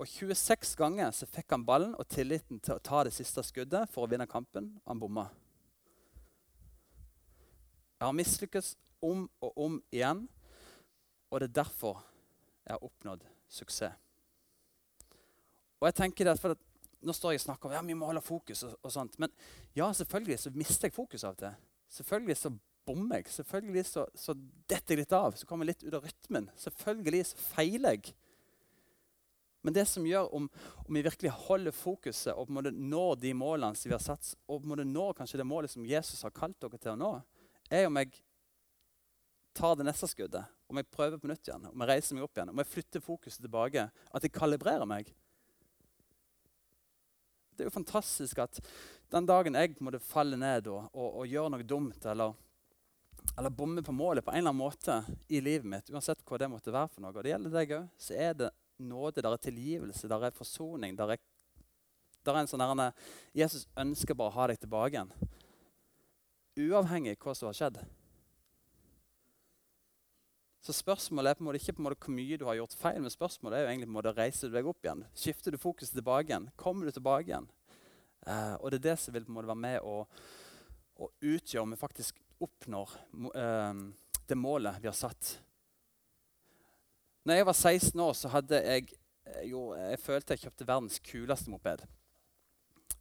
Og 0.00 0.08
26 0.08 0.76
ganger 0.78 1.10
så 1.14 1.28
fikk 1.28 1.52
han 1.52 1.64
ballen 1.66 1.94
og 1.98 2.08
tilliten 2.08 2.60
til 2.64 2.78
å 2.78 2.82
ta 2.82 3.02
det 3.06 3.12
siste 3.14 3.44
skuddet 3.44 3.90
for 3.92 4.06
å 4.06 4.10
vinne 4.10 4.26
kampen. 4.30 4.70
Han 4.88 5.00
bomma. 5.00 5.26
Jeg 7.98 8.08
har 8.08 8.16
mislykkes 8.18 8.72
om 9.02 9.28
og 9.42 9.58
om 9.58 9.76
igjen, 9.94 10.24
og 11.30 11.40
det 11.40 11.50
er 11.50 11.58
derfor 11.62 12.00
jeg 12.64 12.74
har 12.74 12.86
oppnådd 12.86 13.26
suksess. 13.50 13.98
Og 15.82 15.88
jeg 15.88 15.98
tenker 15.98 16.30
det, 16.30 16.38
for 16.40 16.58
Nå 17.02 17.10
står 17.10 17.32
jeg 17.34 17.40
og 17.40 17.42
snakker 17.42 17.66
om 17.66 17.72
ja, 17.74 17.80
vi 17.82 17.94
må 17.98 18.06
holde 18.06 18.20
fokus, 18.22 18.60
og, 18.62 18.76
og 18.86 18.92
sånt, 18.94 19.16
men 19.18 19.32
ja, 19.74 19.88
selvfølgelig 19.90 20.36
så 20.38 20.52
mister 20.54 20.86
jeg 20.86 20.94
fokus 20.94 21.24
av 21.26 21.32
og 21.34 21.40
til. 21.40 21.56
Selvfølgelig 21.90 22.36
så 22.38 22.52
bommer 22.86 23.18
jeg. 23.18 23.32
Selvfølgelig 23.34 23.82
så, 23.88 24.04
så 24.14 24.36
detter 24.70 24.94
jeg 24.94 25.02
litt 25.02 25.16
av. 25.16 25.34
Så 25.34 25.48
kommer 25.48 25.66
jeg 25.66 25.74
litt 25.74 25.82
ut 25.88 25.96
av 25.98 26.06
rytmen. 26.06 26.46
Selvfølgelig 26.62 27.24
så 27.32 27.40
feiler 27.42 27.96
jeg. 27.96 28.14
Men 29.62 29.74
det 29.76 29.84
som 29.86 30.06
gjør 30.06 30.32
om, 30.34 30.48
om 30.82 30.96
vi 30.96 31.04
virkelig 31.06 31.30
holder 31.46 31.74
fokuset 31.74 32.32
og 32.34 32.48
på 32.48 32.50
en 32.50 32.56
måte 32.58 32.72
når 32.74 33.20
de 33.22 33.32
målene 33.38 33.78
som 33.78 33.88
vi 33.88 33.94
har 33.94 34.02
satt, 34.02 34.34
og 34.48 34.58
på 34.58 34.66
en 34.66 34.72
måte 34.74 34.86
når 34.88 35.14
kanskje 35.20 35.38
det 35.38 35.46
målet 35.46 35.70
som 35.70 35.86
Jesus 35.86 36.24
har 36.26 36.34
kalt 36.34 36.58
dere 36.62 36.80
til 36.82 36.94
å 36.94 36.98
nå, 36.98 37.12
er 37.70 37.86
om 37.86 38.00
jeg 38.00 38.16
tar 39.54 39.76
det 39.78 39.86
neste 39.86 40.08
skuddet, 40.10 40.50
om 40.66 40.80
jeg 40.80 40.90
prøver 40.90 41.20
på 41.20 41.30
nytt 41.30 41.46
igjen, 41.46 41.68
om 41.70 41.84
jeg 41.84 41.90
reiser 41.92 42.16
meg 42.16 42.26
opp 42.26 42.38
igjen, 42.38 42.50
om 42.50 42.62
jeg 42.62 42.70
flytter 42.72 43.04
fokuset 43.04 43.44
tilbake, 43.44 43.84
at 43.86 44.26
jeg 44.26 44.34
kalibrerer 44.34 44.88
meg. 44.88 45.12
Det 47.52 47.62
er 47.62 47.68
jo 47.68 47.74
fantastisk 47.74 48.40
at 48.42 48.58
den 49.12 49.28
dagen 49.28 49.58
jeg 49.60 49.76
måtte 49.84 50.00
falle 50.02 50.38
ned 50.40 50.70
og, 50.72 50.88
og, 50.96 51.20
og 51.20 51.28
gjør 51.28 51.52
noe 51.52 51.66
dumt 51.68 52.06
eller, 52.08 52.32
eller 53.36 53.52
bomme 53.54 53.84
på 53.84 53.94
målet 53.94 54.24
på 54.24 54.32
en 54.32 54.40
eller 54.40 54.54
annen 54.54 54.64
måte 54.64 54.98
i 55.28 55.42
livet 55.44 55.68
mitt, 55.68 55.92
uansett 55.92 56.24
hva 56.26 56.40
det 56.40 56.50
måtte 56.50 56.74
være 56.74 56.90
for 56.94 57.04
noe, 57.04 57.12
og 57.14 57.22
det 57.22 57.34
gjelder 57.34 57.56
deg 57.60 57.76
òg, 57.78 57.90
så 58.00 58.18
er 58.18 58.38
det 58.40 58.50
nåde, 58.84 59.22
der 59.22 59.32
er 59.32 59.42
tilgivelse, 59.42 60.10
der 60.10 60.28
er 60.28 60.36
forsoning. 60.36 60.96
Der 60.98 61.14
er, 61.14 61.22
der 62.26 62.36
er 62.36 62.42
en 62.42 62.50
sånn 62.50 62.62
der, 62.62 62.92
Jesus 63.36 63.66
ønsker 63.78 64.18
bare 64.18 64.32
å 64.32 64.36
ha 64.36 64.50
deg 64.50 64.62
tilbake 64.62 64.96
igjen. 64.96 65.12
Uavhengig 66.62 67.16
av 67.16 67.26
hva 67.26 67.34
som 67.36 67.48
har 67.48 67.58
skjedd. 67.58 67.82
Så 70.62 70.74
spørsmålet 70.76 71.32
er 71.32 71.38
på 71.38 71.42
en 71.42 71.48
måte 71.48 71.58
ikke 71.58 71.74
på 71.74 71.82
en 71.82 71.86
måte 71.88 72.04
hvor 72.04 72.14
mye 72.14 72.36
du 72.38 72.44
har 72.46 72.54
gjort 72.60 72.76
feil, 72.78 73.00
men 73.02 73.10
spørsmålet 73.10 73.58
er 73.58 73.64
jo 73.64 73.70
egentlig 73.72 73.88
på 73.88 73.92
en 73.92 73.96
måte 73.96 74.12
reiser 74.14 74.50
du 74.50 74.54
deg 74.54 74.68
opp 74.70 74.84
igjen. 74.86 75.02
Skifter 75.18 75.50
du 75.50 75.58
fokuset 75.58 75.96
tilbake 75.96 76.30
igjen? 76.30 76.46
Kommer 76.60 76.86
du 76.86 76.94
tilbake 76.94 77.32
igjen? 77.32 77.48
Eh, 78.22 78.54
og 78.60 78.70
det 78.70 78.78
er 78.78 78.84
det 78.92 78.98
som 79.02 79.16
vil 79.16 79.26
på 79.26 79.32
en 79.32 79.38
måte 79.40 79.50
være 79.50 79.62
med 79.64 79.80
å, 79.82 80.04
å 81.02 81.08
utgjøre 81.18 81.64
om 81.64 81.74
vi 81.74 81.80
faktisk 81.80 82.20
oppnår 82.46 82.94
eh, 83.34 83.82
det 84.30 84.38
målet 84.38 84.78
vi 84.84 84.90
har 84.92 84.94
satt. 84.94 85.32
Når 87.22 87.34
jeg 87.38 87.46
var 87.46 87.52
16 87.52 88.00
år, 88.00 88.12
så 88.18 88.28
hadde 88.32 88.58
jeg 88.58 88.86
eh, 89.26 89.42
jo, 89.50 89.68
jeg 89.78 89.98
følte 90.02 90.34
jeg 90.34 90.42
kjøpte 90.46 90.66
verdens 90.66 90.98
kuleste 91.06 91.52
moped. 91.52 91.84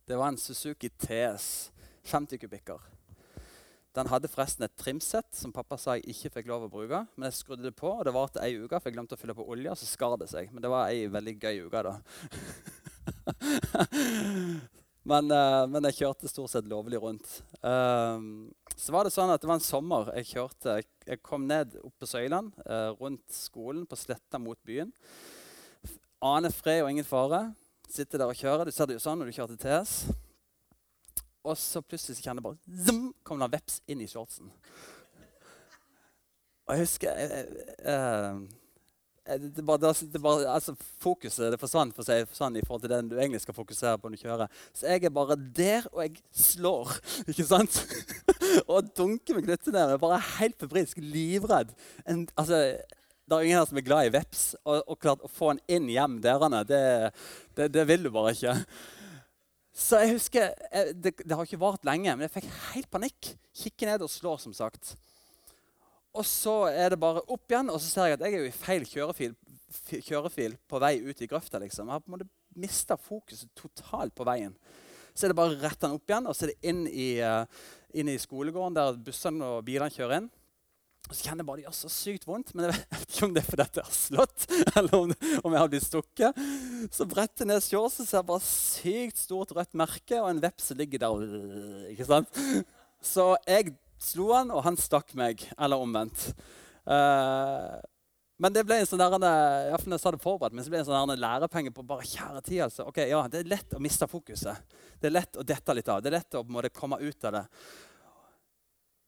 Det 0.07 0.17
var 0.17 0.29
en 0.29 0.37
Suzuki 0.37 0.89
TS 0.89 1.71
50 2.11 2.37
kubikker. 2.43 2.83
Den 3.95 4.07
hadde 4.07 4.29
forresten 4.31 4.63
et 4.63 4.75
trimsett 4.79 5.27
som 5.35 5.51
pappa 5.51 5.75
sa 5.79 5.97
jeg 5.97 6.13
ikke 6.13 6.29
fikk 6.37 6.51
lov 6.51 6.67
å 6.67 6.71
bruke. 6.71 7.01
Men 7.15 7.27
jeg 7.27 7.39
skrudde 7.41 7.65
det 7.65 7.73
på, 7.75 7.89
og 7.91 8.05
det 8.07 8.13
varte 8.15 8.43
ei 8.45 8.53
uke, 8.61 8.77
for 8.77 8.87
jeg 8.87 8.95
glemte 8.95 9.17
å 9.17 9.21
fylle 9.21 9.35
på 9.35 9.47
olje. 9.51 9.73
og 9.73 9.81
så 9.81 9.89
skar 9.89 10.15
det 10.21 10.29
seg. 10.31 10.53
Men 10.53 10.63
det 10.63 10.71
var 10.71 10.93
ei 10.93 11.09
veldig 11.11 11.35
gøy 11.41 11.65
uke, 11.65 11.81
da. 11.89 11.97
men, 15.03 15.31
uh, 15.33 15.65
men, 15.65 15.85
jeg 15.89 16.03
kjørte 16.03 16.29
stort 16.29 16.51
sett 16.53 16.67
lovlig 16.69 16.99
rundt. 17.01 17.29
Uh, 17.65 18.49
så 18.77 18.93
var 18.93 19.07
det 19.07 19.13
sånn 19.15 19.31
at 19.33 19.41
det 19.41 19.49
var 19.49 19.57
en 19.57 19.65
sommer 19.65 20.11
jeg 20.19 20.29
kjørte. 20.35 20.77
Jeg 21.07 21.23
kom 21.25 21.47
ned 21.49 21.79
opp 21.81 21.95
på 22.01 22.09
Søyland, 22.09 22.53
uh, 22.67 22.93
rundt 22.99 23.25
skolen, 23.33 23.87
på 23.89 23.97
sletta 23.97 24.41
mot 24.41 24.59
byen. 24.67 24.93
Aner 26.21 26.53
fred 26.53 26.83
og 26.83 26.91
ingen 26.93 27.07
fare. 27.07 27.47
Sitter 27.89 28.21
der 28.21 28.29
og 28.29 28.37
kjører. 28.37 28.69
Du 28.69 28.75
ser 28.75 28.87
det 28.87 28.99
jo 28.99 29.03
sånn 29.03 29.17
når 29.19 29.31
du 29.31 29.37
kjører 29.39 29.57
til 29.57 29.63
TS. 29.65 29.95
Og 31.41 31.57
så 31.57 31.81
plutselig 31.81 32.21
kjenner 32.21 32.43
jeg 32.43 32.49
bare 32.51 32.85
zoom, 32.85 33.07
kom 33.25 33.41
det 33.41 33.47
en 33.47 33.55
veps 33.55 33.79
inn 33.89 34.03
i 34.05 34.09
shortsen. 34.09 34.51
Og 36.69 36.75
jeg 36.75 36.85
husker 36.85 37.17
jeg, 37.17 37.31
jeg, 37.33 37.71
jeg, 37.81 38.60
det 39.21 39.63
bare, 39.65 39.93
det 39.93 40.21
bare, 40.21 40.47
altså 40.49 40.73
Fokuset 41.01 41.51
det 41.53 41.59
forsvant 41.61 41.93
for 41.93 42.07
seg 42.07 42.25
forsvant 42.25 42.57
i 42.57 42.63
forhold 42.65 42.81
til 42.85 42.93
den 42.93 43.11
du 43.11 43.19
egentlig 43.19 43.41
skal 43.43 43.53
fokusere 43.53 43.99
på 44.01 44.09
når 44.09 44.17
du 44.17 44.23
kjører. 44.23 44.55
Så 44.73 44.87
jeg 44.89 45.05
er 45.05 45.13
bare 45.13 45.37
der, 45.37 45.85
og 45.91 46.01
jeg 46.03 46.23
slår. 46.33 46.95
ikke 47.29 47.45
sant? 47.45 47.77
og 48.71 48.89
dunker 48.97 49.37
med 49.37 49.45
knyttneven. 49.45 50.01
Bare 50.01 50.21
helt 50.39 50.57
febrilsk, 50.61 51.03
livredd. 51.03 51.75
En, 52.09 52.25
altså, 52.33 52.63
det 52.81 53.37
er 53.37 53.45
ingen 53.45 53.61
her 53.61 53.69
som 53.69 53.77
er 53.79 53.85
glad 53.85 54.09
i 54.09 54.15
veps. 54.17 54.41
Og, 54.65 54.81
og 54.87 54.99
klart, 54.99 55.21
å 55.21 55.31
få 55.31 55.53
den 55.53 55.61
inn 55.77 55.93
hjem 55.93 56.17
derene, 56.23 56.63
det, 56.67 56.81
det, 57.55 57.69
det 57.77 57.85
vil 57.87 58.09
du 58.09 58.11
bare 58.15 58.33
ikke. 58.33 58.57
Så 59.71 60.01
jeg 60.01 60.17
husker, 60.17 60.49
jeg, 60.49 60.97
det, 60.97 61.13
det, 61.21 61.31
har 61.37 61.45
ikke 61.45 61.61
vart 61.61 61.85
lenge, 61.87 62.11
men 62.17 62.25
jeg 62.25 62.35
fikk 62.39 62.49
helt 62.73 62.89
panikk. 62.91 63.31
Kikke 63.55 63.87
ned 63.87 64.03
og 64.03 64.11
slå, 64.11 64.35
som 64.41 64.55
sagt. 64.57 64.95
Og 66.11 66.27
så 66.27 66.55
er 66.67 66.91
det 66.91 66.99
bare 66.99 67.23
opp 67.31 67.51
igjen, 67.51 67.71
og 67.71 67.79
så 67.79 67.87
ser 67.87 68.09
jeg 68.09 68.19
at 68.19 68.25
jeg 68.25 68.35
er 68.35 68.43
jo 68.43 68.49
i 68.49 68.55
feil 68.55 68.87
kjørefil, 68.87 69.35
kjørefil 70.03 70.57
på 70.67 70.81
vei 70.83 70.97
ut 71.05 71.23
i 71.23 71.29
grøfta. 71.31 71.61
liksom. 71.61 71.87
Jeg 71.87 71.95
har 71.95 72.03
på 72.03 72.11
en 72.11 72.17
måte 72.17 72.29
mista 72.59 72.97
fokuset 72.99 73.51
totalt 73.55 74.15
på 74.15 74.27
veien. 74.27 74.55
Så 75.15 75.25
er 75.25 75.31
det 75.31 75.39
bare 75.39 75.55
å 75.55 75.61
rette 75.61 75.85
den 75.85 75.95
opp 75.95 76.11
igjen, 76.11 76.27
og 76.27 76.35
så 76.35 76.45
er 76.47 76.51
det 76.51 76.71
inn 76.71 76.83
i, 76.87 77.09
uh, 77.23 77.43
inn 77.95 78.11
i 78.11 78.19
skolegården 78.19 78.75
der 78.75 78.99
bussene 79.05 79.55
og 79.55 79.65
bilene 79.67 79.91
kjører 79.91 80.19
inn. 80.19 80.29
Og 81.09 81.15
så 81.17 81.25
kjenner 81.25 81.41
jeg 81.41 81.47
bare 81.47 81.59
det 81.59 81.65
gjør 81.65 81.75
så 81.75 81.91
sykt 81.91 82.27
vondt. 82.27 82.51
Men 82.55 82.67
jeg 82.67 82.75
vet 82.91 83.07
ikke 83.07 83.27
om 83.27 83.35
det 83.35 83.41
er 83.41 83.47
fordi 83.47 83.67
jeg 83.79 83.87
har 83.87 83.95
slått, 83.95 84.45
eller 84.79 84.97
om, 84.99 85.13
om, 85.41 85.55
jeg 85.55 85.63
har 85.63 85.71
blitt 85.71 85.87
stukket. 85.87 86.43
Så 86.91 87.07
bretter 87.09 87.47
ned 87.47 87.63
shortsen, 87.63 88.07
ser 88.07 88.19
jeg 88.19 88.29
bare 88.33 88.45
sykt 88.47 89.23
stort 89.23 89.55
rødt 89.55 89.79
merke, 89.79 90.19
og 90.19 90.29
en 90.33 90.43
veps 90.43 90.71
ligger 90.75 91.05
der. 91.05 91.25
ikke 91.93 92.07
sant? 92.11 92.43
Så 93.01 93.31
jeg 93.47 93.73
slo 94.01 94.31
han, 94.33 94.51
og 94.53 94.65
han 94.65 94.79
stakk 94.79 95.15
meg. 95.19 95.45
Eller 95.61 95.81
omvendt. 95.81 96.31
Uh, 96.87 97.77
men 98.41 98.55
det 98.55 98.63
ble 98.65 98.79
en 98.81 98.87
sånn 98.89 99.01
der, 99.01 99.69
jeg 99.69 99.99
sa 100.01 100.11
det 100.15 100.23
forberedt, 100.23 100.55
men 100.57 100.65
så 100.65 100.71
ble 100.73 100.79
en 100.81 100.87
sånn 100.87 101.13
lærepenge 101.21 101.73
på 101.75 101.85
bare 101.85 102.07
kjære 102.09 102.41
tid. 102.47 102.63
altså. 102.65 102.87
Ok, 102.89 102.97
ja, 103.05 103.21
Det 103.29 103.43
er 103.43 103.51
lett 103.51 103.75
å 103.77 103.81
miste 103.83 104.07
fokuset. 104.09 104.73
Det 104.97 105.11
er 105.11 105.13
lett 105.13 105.37
å 105.37 105.45
dette 105.45 105.75
litt 105.77 105.91
av. 105.93 106.01
Det 106.01 106.09
er 106.09 106.17
lett 106.17 106.37
å 106.39 106.41
måte, 106.49 106.73
komme 106.73 106.97
ut 106.97 107.29
av 107.29 107.35
det. 107.37 107.43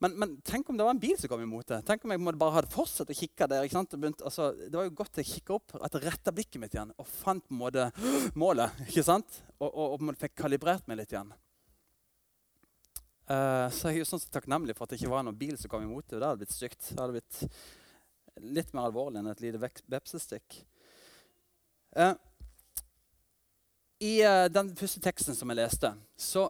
Men, 0.04 0.18
men, 0.20 0.36
tenk 0.46 0.70
om 0.70 0.78
det 0.78 0.86
var 0.86 0.94
en 0.94 1.02
bil 1.02 1.16
som 1.18 1.32
kom 1.32 1.42
imot 1.42 1.66
det. 1.72 1.80
Tenk 1.88 2.06
om 2.06 2.14
jeg 2.14 2.22
bare 2.36 2.58
hadde 2.58 2.74
fortsatt 2.74 3.10
å 3.10 3.16
kikke 3.18 3.48
der. 3.50 3.66
Begynt, 3.96 4.22
altså, 4.22 4.52
det 4.60 4.76
var 4.76 4.86
jo 4.86 4.98
godt 5.00 5.22
jeg 5.22 5.30
kikka 5.32 5.58
opp, 5.58 5.78
at 5.80 5.98
jeg 5.98 6.06
retta 6.06 6.34
blikket 6.36 6.62
mitt 6.62 6.76
igjen 6.76 6.94
og 6.94 7.10
fant 7.10 7.42
på 7.48 7.56
en 7.56 7.62
måte 7.64 7.88
målet. 8.44 8.84
ikke 8.86 9.06
sant? 9.08 9.42
Og, 9.58 9.70
og, 9.72 9.98
og 9.98 10.22
fikk 10.22 10.36
kalibrert 10.44 10.86
meg 10.92 11.02
litt 11.02 11.16
igjen. 11.16 11.34
Uh, 13.24 13.70
så 13.72 13.88
jeg 13.88 14.02
er 14.02 14.04
jo 14.04 14.10
sånn 14.10 14.24
takknemlig 14.34 14.76
for 14.76 14.84
at 14.84 14.94
det 14.94 15.00
ikke 15.00 15.14
var 15.14 15.24
noen 15.24 15.40
bil 15.40 15.56
som 15.60 15.72
kom 15.72 15.86
imot 15.86 16.10
det. 16.10 16.20
Det 16.20 16.28
hadde 16.28 16.42
blitt 16.42 16.56
stygt. 16.56 16.90
Det 16.90 17.00
hadde 17.00 17.16
blitt 17.16 17.44
litt 18.44 18.74
mer 18.74 18.90
alvorlig 18.90 19.22
enn 19.22 19.30
et 19.32 19.44
lite 19.44 19.62
vepsestikk. 19.94 20.58
Uh, 21.96 22.16
I 24.04 24.18
uh, 24.26 24.50
den 24.52 24.74
første 24.76 25.04
teksten 25.04 25.38
som 25.38 25.54
jeg 25.54 25.62
leste, 25.62 25.94
så 26.20 26.50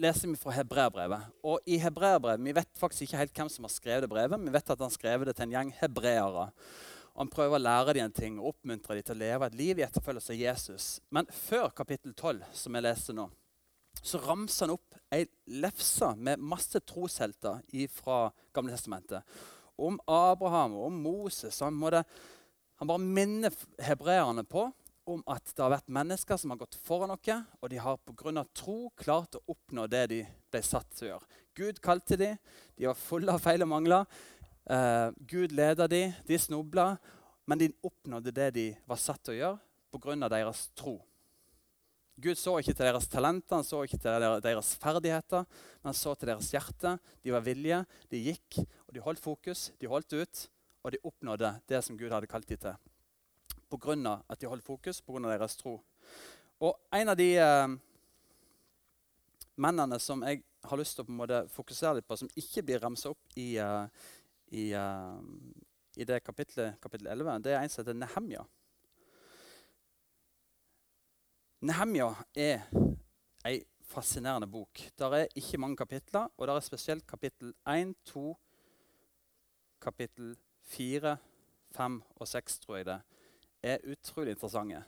leser 0.00 0.30
vi 0.30 0.38
fra 0.40 0.54
hebreerbrevet. 0.54 1.26
Og 1.44 1.58
i 1.66 1.80
hebreerbrevet, 1.80 2.44
Vi 2.44 2.54
vet 2.56 2.78
faktisk 2.78 3.08
ikke 3.08 3.20
helt 3.24 3.34
hvem 3.36 3.50
som 3.52 3.66
har 3.66 3.74
skrevet 3.74 4.06
det 4.06 4.12
brevet. 4.12 4.40
Vi 4.40 4.54
vet 4.54 4.70
at 4.70 4.80
han 4.80 4.94
skrev 4.94 5.24
det 5.26 5.36
til 5.36 5.48
en 5.48 5.56
gjeng 5.58 5.74
hebreere. 5.80 6.50
Han 7.18 7.28
prøver 7.28 7.58
å 7.58 7.62
lære 7.62 7.94
dem 7.98 8.06
en 8.06 8.14
ting 8.14 8.38
og 8.38 8.54
oppmuntre 8.54 8.94
dem 8.96 9.04
til 9.04 9.18
å 9.18 9.20
leve 9.20 9.46
et 9.46 9.58
liv 9.58 9.80
i 9.80 9.84
etterfølgelse 9.84 10.32
av 10.32 10.40
Jesus. 10.40 10.86
Men 11.10 11.26
før 11.26 11.68
kapittel 11.76 12.14
12, 12.14 12.46
som 12.54 12.74
jeg 12.78 12.86
leste 12.86 13.16
nå, 13.16 13.26
så 14.02 14.20
ramser 14.24 14.66
han 14.66 14.74
opp 14.76 14.98
ei 15.14 15.24
lefse 15.60 16.12
med 16.16 16.42
masse 16.42 16.80
troshelter 16.86 17.60
fra 17.92 18.30
Gamle 18.54 18.74
Testamentet. 18.74 19.24
Om 19.80 19.98
Abraham 20.06 20.76
og 20.76 20.86
om 20.90 21.00
Moses. 21.02 21.60
Han, 21.64 21.78
det, 21.92 22.04
han 22.78 22.88
bare 22.88 23.02
minner 23.02 23.54
hebreerne 23.82 24.44
på 24.44 24.68
om 25.10 25.22
at 25.30 25.46
det 25.50 25.62
har 25.64 25.72
vært 25.72 25.90
mennesker 25.90 26.38
som 26.38 26.52
har 26.52 26.60
gått 26.60 26.76
foran 26.78 27.10
noe, 27.10 27.36
og 27.60 27.70
de 27.72 27.80
har 27.82 27.98
pga. 28.06 28.44
tro 28.54 28.92
klart 28.96 29.38
å 29.38 29.42
oppnå 29.54 29.86
det 29.90 30.04
de 30.12 30.20
ble 30.52 30.62
satt 30.62 30.90
til 30.94 31.08
å 31.08 31.10
gjøre. 31.14 31.40
Gud 31.56 31.80
kalte 31.82 32.16
dem, 32.20 32.36
de 32.76 32.86
var 32.86 32.98
fulle 32.98 33.32
av 33.34 33.42
feil 33.42 33.64
og 33.64 33.72
mangler. 33.72 34.06
Eh, 34.70 35.08
Gud 35.26 35.52
leda 35.52 35.88
dem, 35.88 36.12
de 36.26 36.38
snubla, 36.38 36.94
men 37.46 37.58
de 37.58 37.72
oppnådde 37.82 38.34
det 38.36 38.50
de 38.54 38.66
var 38.86 39.00
satt 39.00 39.24
til 39.24 39.34
å 39.34 39.40
gjøre 39.40 39.58
pga. 39.90 40.28
deres 40.28 40.68
tro. 40.74 41.00
Gud 42.20 42.38
så 42.38 42.58
ikke 42.60 42.74
til 42.74 42.84
deres 42.86 43.08
talenter, 43.08 43.56
han 43.56 43.66
så 43.66 43.82
ikke 43.86 43.98
til 44.00 44.26
deres 44.44 44.74
ferdigheter, 44.82 45.46
men 45.80 45.90
han 45.90 45.96
så 45.96 46.14
til 46.14 46.32
deres 46.32 46.50
hjerte. 46.52 46.94
De 47.24 47.32
var 47.32 47.44
villige, 47.46 47.80
de 48.12 48.22
gikk, 48.28 48.60
og 48.86 48.94
de 48.94 49.04
holdt 49.04 49.22
fokus, 49.24 49.70
de 49.80 49.88
holdt 49.88 50.16
ut, 50.18 50.46
og 50.84 50.92
de 50.92 51.00
oppnådde 51.04 51.54
det 51.68 51.82
som 51.84 51.98
Gud 51.98 52.12
hadde 52.12 52.28
kalt 52.30 52.48
dem 52.48 52.60
til 52.60 52.76
pga. 53.70 54.22
at 54.28 54.40
de 54.40 54.46
holdt 54.46 54.64
fokus, 54.64 55.00
pga. 55.00 55.18
deres 55.28 55.56
tro. 55.56 55.80
Og 56.60 56.76
en 56.92 57.08
av 57.08 57.16
de 57.16 57.30
eh, 57.38 57.68
mennene 59.56 59.98
som 60.00 60.22
jeg 60.26 60.42
har 60.64 60.80
lyst 60.80 60.96
til 60.96 61.04
å 61.04 61.08
på 61.08 61.16
måte 61.16 61.44
fokusere 61.48 61.98
litt 61.98 62.08
på, 62.08 62.16
som 62.16 62.30
ikke 62.36 62.64
blir 62.66 62.80
ramsa 62.82 63.12
opp 63.14 63.36
i, 63.40 63.54
uh, 63.56 63.86
i, 64.52 64.70
uh, 64.76 65.16
i, 65.96 66.04
det 66.04 66.20
kapitlet, 66.24 66.76
kapittel 66.82 67.08
11, 67.08 67.38
det 67.46 67.54
er 67.54 67.62
en 67.62 67.72
som 67.72 67.80
heter 67.80 67.96
Nehemja. 67.96 68.44
Nehemja 71.60 72.14
er 72.34 72.62
ei 73.44 73.58
fascinerende 73.90 74.46
bok. 74.48 74.80
Der 74.98 75.16
er 75.16 75.32
ikke 75.36 75.58
mange 75.60 75.76
kapitler, 75.76 76.30
og 76.36 76.46
der 76.46 76.56
er 76.56 76.64
spesielt 76.64 77.06
kapittel 77.06 77.52
1, 77.68 77.94
2, 78.04 78.38
kapittel 79.80 80.36
4, 80.72 81.16
5 81.76 82.02
og 82.16 82.28
6, 82.28 82.58
tror 82.58 82.76
jeg 82.76 82.86
det 82.86 83.00
er 83.62 83.84
utrolig 83.92 84.30
interessante. 84.30 84.84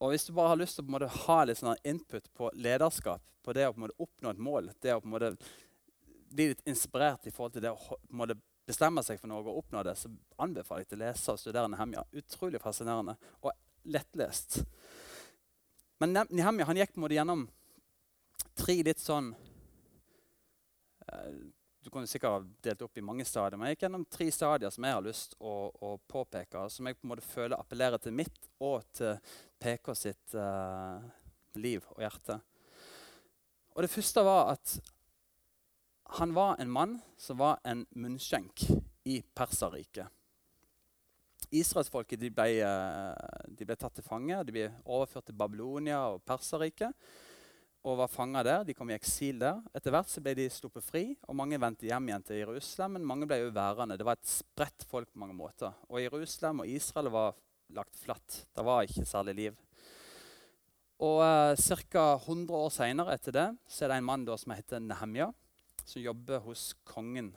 Og 0.00 0.10
Hvis 0.10 0.24
du 0.24 0.32
bare 0.32 0.48
har 0.48 0.56
lyst 0.56 0.76
til 0.76 0.90
å 0.90 1.08
ha 1.26 1.44
litt 1.44 1.58
sånn 1.60 1.78
input 1.84 2.26
på 2.34 2.50
lederskap, 2.54 3.22
på 3.42 3.54
det 3.54 3.68
å 3.68 3.74
oppnå 3.98 4.30
et 4.30 4.42
mål, 4.42 4.72
det 4.82 4.96
å 4.96 5.00
bli 5.00 6.48
litt 6.50 6.66
inspirert 6.66 7.26
i 7.26 7.30
forhold 7.30 7.54
til 7.54 7.62
det 7.62 7.70
å 7.70 8.26
bestemme 8.66 9.02
seg 9.06 9.20
for 9.20 9.30
noe 9.30 9.44
og 9.46 9.62
oppnå 9.62 9.84
det, 9.86 9.94
så 9.94 10.10
anbefaler 10.42 10.82
jeg 10.82 10.90
til 10.90 10.98
å 10.98 11.04
lese 11.04 11.32
og 11.32 11.38
studere 11.38 11.70
Nehemja. 11.70 12.02
Utrolig 12.18 12.60
fascinerende. 12.60 13.14
Og 13.46 13.54
lettlest. 13.86 14.64
Men 15.98 16.16
Nehemja 16.28 16.66
han 16.68 16.76
gikk 16.76 16.92
på 16.94 17.00
en 17.00 17.04
måte 17.06 17.16
gjennom 17.16 17.44
tre 18.56 18.76
litt 18.84 19.00
sånn 19.00 19.30
eh, 21.08 21.36
Du 21.84 21.90
kunne 21.92 22.10
sikkert 22.10 22.34
ha 22.34 22.40
delt 22.66 22.82
opp 22.84 22.98
i 22.98 23.04
mange 23.04 23.24
stadier, 23.28 23.56
men 23.56 23.70
jeg 23.70 23.76
gikk 23.76 23.86
gjennom 23.86 24.08
tre 24.10 24.26
stadier 24.34 24.74
som 24.74 24.84
jeg 24.84 24.96
har 24.96 25.06
lyst 25.06 25.36
å, 25.38 25.54
å 25.70 25.94
påpeke, 26.10 26.66
som 26.72 26.88
jeg 26.88 26.98
på 26.98 27.06
en 27.06 27.12
måte 27.14 27.28
føler 27.28 27.56
appellerer 27.60 28.02
til 28.02 28.16
mitt 28.16 28.50
og 28.58 28.82
til 28.96 29.14
PK 29.62 29.92
sitt 29.94 30.34
uh, 30.34 30.98
liv 31.54 31.86
og 31.94 32.02
hjerte. 32.02 32.40
Og 33.76 33.84
Det 33.86 33.92
første 33.92 34.24
var 34.26 34.56
at 34.56 34.74
han 36.18 36.34
var 36.34 36.58
en 36.58 36.74
mann 36.74 36.98
som 37.18 37.38
var 37.38 37.62
en 37.64 37.86
munnskjenk 37.94 38.66
i 39.06 39.20
Perserriket. 39.36 40.15
Israelsfolket 41.60 42.20
de 42.20 42.30
ble, 42.34 42.48
eh, 42.64 43.46
de 43.48 43.68
ble 43.68 43.76
tatt 43.78 43.94
til 43.98 44.06
fange. 44.06 44.42
De 44.44 44.54
ble 44.54 44.68
overført 44.84 45.28
til 45.30 45.38
Babylonia 45.38 46.02
og 46.12 46.22
Perserriket 46.26 46.92
og 47.86 48.00
var 48.00 48.10
fanga 48.10 48.42
der. 48.42 48.64
De 48.66 48.74
kom 48.74 48.90
i 48.90 48.96
eksil 48.96 49.38
der. 49.38 49.60
Etter 49.76 49.94
hvert 49.94 50.10
så 50.10 50.22
ble 50.24 50.34
de 50.38 50.48
sluppet 50.50 50.84
fri, 50.84 51.04
og 51.28 51.36
mange 51.38 51.58
vendte 51.62 51.86
hjem 51.86 52.08
igjen 52.10 52.24
til 52.26 52.40
Jerusalem. 52.42 52.96
Men 52.98 53.06
mange 53.12 53.28
ble 53.30 53.38
jo 53.44 53.52
værende. 53.54 53.98
Det 53.98 54.06
var 54.06 54.18
et 54.18 54.30
spredt 54.30 54.86
folk 54.90 55.12
på 55.12 55.22
mange 55.22 55.36
måter. 55.38 55.74
Og 55.86 56.02
Jerusalem 56.02 56.64
og 56.64 56.72
Israel 56.72 57.12
var 57.14 57.38
lagt 57.76 57.98
flatt. 58.00 58.42
Det 58.54 58.64
var 58.66 58.86
ikke 58.86 59.06
særlig 59.06 59.36
liv. 59.38 59.62
Og 61.06 61.20
eh, 61.22 61.58
Ca. 61.60 62.06
100 62.16 62.56
år 62.56 62.70
seinere 62.72 63.14
etter 63.14 63.34
det 63.36 63.48
så 63.68 63.84
er 63.84 63.92
det 63.92 63.98
en 64.00 64.08
mann 64.08 64.24
da 64.24 64.36
som 64.40 64.54
heter 64.56 64.80
Nehemja, 64.80 65.28
som 65.84 66.02
jobber 66.02 66.40
hos 66.46 66.70
kongen, 66.88 67.34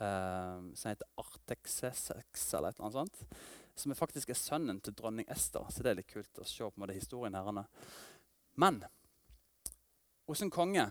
eh, 0.00 0.62
som 0.74 0.88
heter 0.88 1.08
Artexesex, 1.20 2.54
eller 2.54 2.68
et 2.72 2.78
eller 2.78 2.86
annet 2.86 2.98
sånt. 3.00 3.36
Som 3.74 3.92
er 3.92 3.98
faktisk 3.98 4.30
er 4.32 4.38
sønnen 4.38 4.80
til 4.84 4.94
dronning 4.96 5.28
Ester. 5.32 5.64
Så 5.72 5.84
det 5.84 5.92
er 5.92 6.00
litt 6.00 6.12
kult 6.12 6.42
å 6.42 6.48
se 6.48 6.64
på 6.64 6.76
en 6.76 6.84
måte 6.84 6.96
historien 6.96 7.36
her. 7.36 7.64
Men 8.60 8.82
hos 10.28 10.42
en 10.44 10.52
konge 10.52 10.90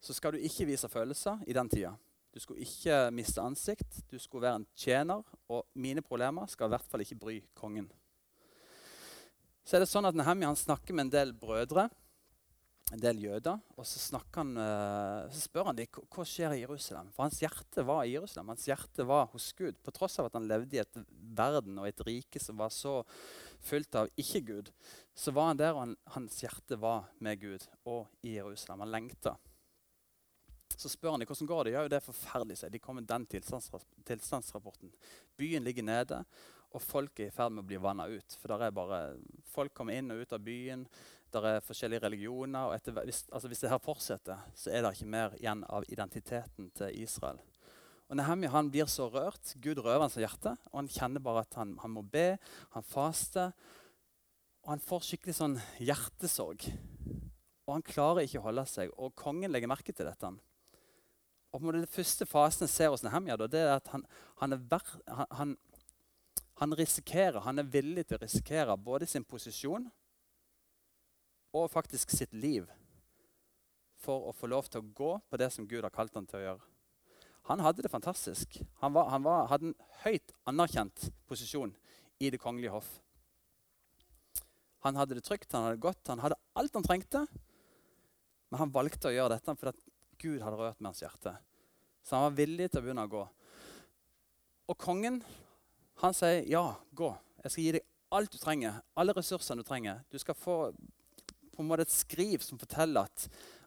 så 0.00 0.16
skal 0.16 0.32
du 0.32 0.44
ikke 0.44 0.66
vise 0.70 0.88
følelser 0.88 1.42
i 1.46 1.56
den 1.56 1.68
tida. 1.68 1.92
Du 2.32 2.38
skulle 2.40 2.62
ikke 2.62 3.10
miste 3.12 3.42
ansikt, 3.42 4.04
du 4.08 4.16
skulle 4.18 4.46
være 4.46 4.62
en 4.62 4.68
tjener. 4.78 5.24
Og 5.50 5.66
mine 5.74 6.02
problemer 6.02 6.48
skal 6.48 6.70
i 6.70 6.74
hvert 6.74 6.88
fall 6.88 7.04
ikke 7.04 7.18
bry 7.20 7.40
kongen. 7.58 7.90
Så 9.66 9.76
er 9.76 9.84
det 9.84 9.90
sånn 9.90 10.08
at 10.08 10.16
Nehemia 10.16 10.50
snakker 10.56 10.96
med 10.96 11.08
en 11.08 11.12
del 11.12 11.32
brødre, 11.36 11.88
en 12.90 13.02
del 13.02 13.20
jøder. 13.22 13.60
Og 13.76 13.86
så, 13.86 14.20
han, 14.34 14.54
eh, 14.58 15.28
så 15.30 15.42
spør 15.44 15.70
han 15.70 15.78
dem 15.78 16.00
hva 16.00 16.24
skjer 16.26 16.56
i 16.56 16.62
Jerusalem. 16.62 17.10
For 17.14 17.26
hans 17.26 17.40
hjerte 17.42 17.84
var 17.86 18.02
i 18.04 18.14
Jerusalem. 18.16 18.50
Hans 18.52 18.66
hjerte 18.68 19.06
var 19.08 19.28
hos 19.34 19.50
Gud. 19.58 19.78
På 19.84 19.94
tross 19.94 20.18
av 20.18 20.30
at 20.30 20.38
han 20.38 20.48
levde 20.50 20.78
i 20.78 20.82
et 20.82 21.00
verden 21.38 21.78
og 21.78 21.88
et 21.88 22.02
rike 22.06 22.42
som 22.42 22.58
var 22.60 22.72
så 22.74 23.00
fullt 23.60 23.98
av 24.00 24.10
ikke-Gud, 24.18 24.70
så 25.14 25.34
var 25.36 25.50
han 25.50 25.60
der, 25.60 25.74
og 25.74 25.82
han, 25.84 25.96
hans 26.14 26.38
hjerte 26.40 26.78
var 26.80 27.10
med 27.20 27.42
Gud 27.42 27.66
og 27.84 28.08
i 28.24 28.38
Jerusalem. 28.38 28.86
Han 28.86 28.94
lengta. 28.94 29.36
Så 30.80 30.88
spør 30.88 31.12
han 31.12 31.20
dem 31.20 31.28
hvordan 31.28 31.50
går 31.50 31.66
det 31.66 31.74
Ja, 31.74 31.82
det 31.88 31.98
er 31.98 32.06
forferdelig. 32.06 32.56
De 32.72 32.80
kommer 32.80 33.04
med 33.04 33.10
den 33.10 33.26
tilstandsrapporten. 34.06 34.94
Byen 35.36 35.64
ligger 35.66 35.84
nede, 35.84 36.24
og 36.70 36.82
folk 36.82 37.18
er 37.20 37.30
i 37.30 37.34
ferd 37.34 37.54
med 37.54 37.64
å 37.64 37.68
bli 37.68 37.78
vanna 37.82 38.06
ut. 38.10 38.36
For 38.38 38.52
der 38.52 38.68
er 38.68 38.74
bare, 38.74 39.00
Folk 39.50 39.74
kommer 39.74 39.96
inn 39.98 40.12
og 40.14 40.22
ut 40.22 40.34
av 40.36 40.42
byen. 40.44 40.84
Der 41.34 41.46
er 41.46 41.64
forskjellige 41.64 42.04
religioner. 42.04 42.68
og 42.68 42.74
etter, 42.74 42.94
hvis, 43.04 43.24
altså 43.32 43.48
hvis 43.48 43.62
det 43.64 43.70
her 43.70 43.82
fortsetter, 43.82 44.44
så 44.54 44.70
er 44.70 44.82
det 44.82 44.92
ikke 44.94 45.10
mer 45.10 45.34
igjen 45.38 45.64
av 45.68 45.86
identiteten 45.88 46.70
til 46.74 47.02
Israel. 47.02 47.40
Og 48.10 48.18
Nehemia 48.18 48.50
han 48.50 48.70
blir 48.70 48.86
så 48.90 49.06
rørt. 49.10 49.54
Gud 49.62 49.78
røver 49.78 50.02
hans 50.06 50.18
hjerte. 50.18 50.56
og 50.70 50.78
Han 50.82 50.90
kjenner 50.90 51.22
bare 51.22 51.44
at 51.46 51.54
han, 51.54 51.76
han 51.78 51.94
må 51.94 52.02
be, 52.02 52.38
han 52.74 52.86
faster. 52.86 53.52
Og 54.62 54.74
han 54.74 54.82
får 54.82 55.06
skikkelig 55.06 55.36
sånn 55.38 55.58
hjertesorg. 55.78 56.66
Og 57.66 57.76
han 57.76 57.86
klarer 57.86 58.26
ikke 58.26 58.42
å 58.42 58.48
holde 58.48 58.66
seg. 58.66 58.94
Og 58.98 59.14
kongen 59.18 59.50
legger 59.50 59.70
merke 59.70 59.94
til 59.94 60.10
dette. 60.10 60.32
Og 61.50 61.62
på 61.62 61.72
Den 61.74 61.86
første 61.90 62.26
fasen 62.26 62.70
ser 62.70 62.90
hos 62.90 63.02
Nehemia, 63.02 63.36
da, 63.38 63.46
det 63.50 63.62
er 63.62 63.72
at 63.76 63.88
han, 63.90 64.04
han, 64.38 64.54
er 64.54 64.66
ver, 64.70 64.90
han, 65.34 65.56
han, 66.60 66.74
risikerer, 66.76 67.40
han 67.40 67.58
er 67.58 67.68
villig 67.72 68.04
til 68.04 68.18
å 68.18 68.20
risikere 68.20 68.76
både 68.76 69.06
sin 69.08 69.24
posisjon 69.24 69.86
og 71.56 71.70
faktisk 71.72 72.12
sitt 72.12 72.34
liv 72.36 72.68
for 74.00 74.28
å 74.28 74.34
få 74.36 74.50
lov 74.52 74.68
til 74.68 74.82
å 74.82 74.90
gå 74.96 75.14
på 75.24 75.40
det 75.40 75.48
som 75.54 75.64
Gud 75.68 75.86
har 75.86 75.94
kalt 75.94 76.14
han 76.16 76.28
til 76.28 76.40
å 76.40 76.44
gjøre. 76.44 76.68
Han 77.48 77.64
hadde 77.64 77.86
det 77.86 77.92
fantastisk. 77.92 78.60
Han, 78.84 78.92
var, 78.92 79.08
han 79.08 79.24
var, 79.24 79.48
hadde 79.48 79.72
en 79.72 79.74
høyt 80.04 80.36
anerkjent 80.52 81.08
posisjon 81.28 81.72
i 82.20 82.28
det 82.28 82.40
kongelige 82.40 82.76
hoff. 82.76 82.92
Han 84.84 85.00
hadde 85.00 85.16
det 85.16 85.24
trygt, 85.24 85.50
han 85.56 85.64
hadde 85.64 85.80
det 85.80 85.84
godt, 85.88 86.06
han 86.12 86.20
hadde 86.20 86.40
alt 86.60 86.76
han 86.76 86.84
trengte. 86.84 87.26
Men 88.52 88.66
han 88.66 88.76
valgte 88.76 89.08
å 89.08 89.16
gjøre 89.16 89.38
dette 89.38 89.56
fordi 89.56 89.92
Gud 90.20 90.44
hadde 90.44 90.60
rørt 90.60 90.80
med 90.80 90.92
hans 90.92 91.00
hjerte. 91.00 91.38
Så 92.04 92.16
han 92.16 92.28
var 92.28 92.36
villig 92.36 92.68
til 92.68 92.80
å 92.80 92.84
begynne 92.84 93.08
å 93.08 93.16
gå. 93.16 93.28
Og 94.70 94.76
kongen 94.80 95.22
han 96.00 96.16
sier 96.16 96.46
ja, 96.48 96.64
gå. 96.96 97.10
Jeg 97.44 97.52
skal 97.52 97.64
gi 97.64 97.72
deg 97.76 97.86
alt 98.16 98.32
du 98.32 98.40
trenger. 98.40 98.80
Alle 98.98 99.14
ressursene 99.16 99.62
du 99.62 99.66
trenger. 99.66 100.02
Du 100.10 100.18
skal 100.18 100.38
få 100.38 100.56
på 101.60 101.64
en 101.64 101.68
måte 101.68 101.84
et 101.84 101.92
skriv 101.92 102.40
som 102.40 102.58
forteller 102.60 103.04
at, 103.04 103.26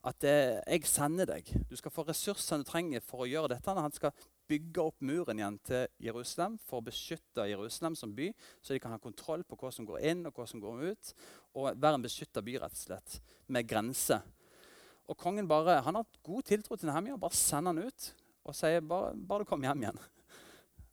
at 0.10 0.26
jeg 0.26 0.88
sender 0.90 1.30
deg. 1.30 1.50
Du 1.70 1.76
skal 1.78 1.94
få 1.94 2.06
ressursene 2.08 2.64
du 2.64 2.70
trenger 2.70 3.04
for 3.06 3.22
å 3.24 3.30
gjøre 3.30 3.52
dette. 3.54 3.76
Han 3.78 3.94
skal 3.94 4.16
bygge 4.50 4.82
opp 4.82 5.04
muren 5.06 5.40
igjen 5.40 5.60
til 5.64 5.86
Jerusalem 6.04 6.58
for 6.66 6.82
å 6.82 6.88
beskytte 6.88 7.46
Jerusalem 7.48 7.96
som 7.96 8.16
by, 8.18 8.32
så 8.62 8.74
de 8.74 8.82
kan 8.82 8.96
ha 8.96 9.00
kontroll 9.02 9.46
på 9.48 9.58
hva 9.62 9.72
som 9.72 9.86
går 9.88 10.04
inn 10.10 10.26
og 10.28 10.36
hva 10.36 10.48
som 10.50 10.64
går 10.64 10.82
ut. 10.90 11.14
Og 11.54 11.70
være 11.70 12.00
en 12.00 12.08
beskytta 12.08 12.44
by, 12.44 12.58
rett 12.66 12.76
og 12.76 12.82
slett, 12.82 13.20
med 13.54 13.70
grenser. 13.70 14.26
Og 15.06 15.20
kongen 15.20 15.48
bare, 15.48 15.82
han 15.86 16.00
har 16.00 16.20
god 16.26 16.50
tiltro 16.50 16.80
til 16.80 16.90
Nehemia. 16.90 17.20
Bare 17.20 17.38
sender 17.38 17.76
han 17.76 17.94
ut 17.94 18.10
og 18.44 18.58
sier 18.58 18.84
bare, 18.84 19.14
bare 19.16 19.48
kom 19.48 19.64
hjem 19.64 19.86
igjen. 19.86 20.04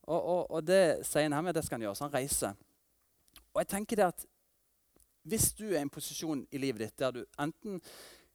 Og, 0.08 0.18
og, 0.18 0.42
og 0.50 0.64
det 0.64 1.06
sier 1.06 1.26
han 1.26 1.34
Nehemia 1.34 1.54
det 1.56 1.64
skal 1.66 1.78
han 1.78 1.88
gjøre. 1.88 1.98
Så 1.98 2.06
han 2.06 2.14
reiser. 2.14 2.58
Og 3.50 3.62
jeg 3.62 3.72
tenker 3.74 4.00
det 4.00 4.10
at 4.10 4.26
Hvis 5.28 5.50
du 5.52 5.66
er 5.68 5.80
i 5.80 5.84
en 5.84 5.92
posisjon 5.92 6.46
i 6.48 6.58
livet 6.58 6.80
ditt 6.80 6.98
der 6.98 7.12
du 7.12 7.24
enten 7.38 7.80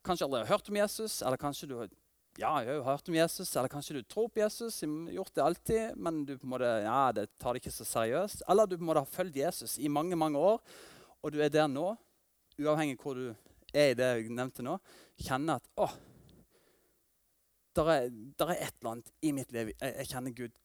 kanskje 0.05 0.27
aldri 0.27 0.43
har 0.43 0.51
hørt 0.53 0.67
om 0.69 0.77
Jesus, 0.77 1.21
eller 1.25 1.41
kanskje 1.41 1.69
du 1.71 1.79
har 1.79 1.87
ja, 2.35 2.51
jeg 2.61 2.75
har 2.75 2.83
hørt 2.83 3.09
om 3.09 3.15
Jesus, 3.15 3.49
eller 3.55 3.71
kanskje 3.71 3.95
du 3.95 4.03
tror 4.03 4.27
på 4.27 4.41
Jesus, 4.41 4.81
gjort 4.83 5.31
det 5.33 5.43
alltid, 5.43 5.95
men 5.95 6.25
du 6.27 6.33
på 6.35 6.43
en 6.43 6.51
måte, 6.51 6.71
ja, 6.83 7.11
det 7.15 7.29
tar 7.39 7.55
det 7.55 7.61
ikke 7.63 7.71
så 7.71 7.87
seriøst. 7.87 8.43
Eller 8.51 8.67
du 8.67 8.75
på 8.75 8.83
en 8.83 8.89
måte 8.89 9.05
har 9.05 9.13
fulgt 9.13 9.39
Jesus 9.39 9.77
i 9.79 9.87
mange 9.87 10.17
mange 10.19 10.37
år, 10.37 10.59
og 11.23 11.31
du 11.31 11.39
er 11.39 11.49
der 11.49 11.69
nå, 11.71 11.93
uavhengig 12.59 12.99
hvor 12.99 13.15
du 13.15 13.29
er 13.71 13.93
i 13.93 13.95
det 13.95 14.09
jeg 14.09 14.35
nevnte 14.35 14.65
nå, 14.67 14.75
kjenner 15.15 15.61
at 15.61 15.71
å, 15.79 15.87
der 17.75 17.91
er, 17.93 18.11
der 18.11 18.51
er 18.51 18.61
et 18.67 18.75
eller 18.81 18.91
annet 18.97 19.15
i 19.23 19.31
mitt 19.35 19.55
liv. 19.55 19.71
Jeg, 19.71 19.95
jeg 20.01 20.11
kjenner 20.11 20.35
Gud 20.35 20.59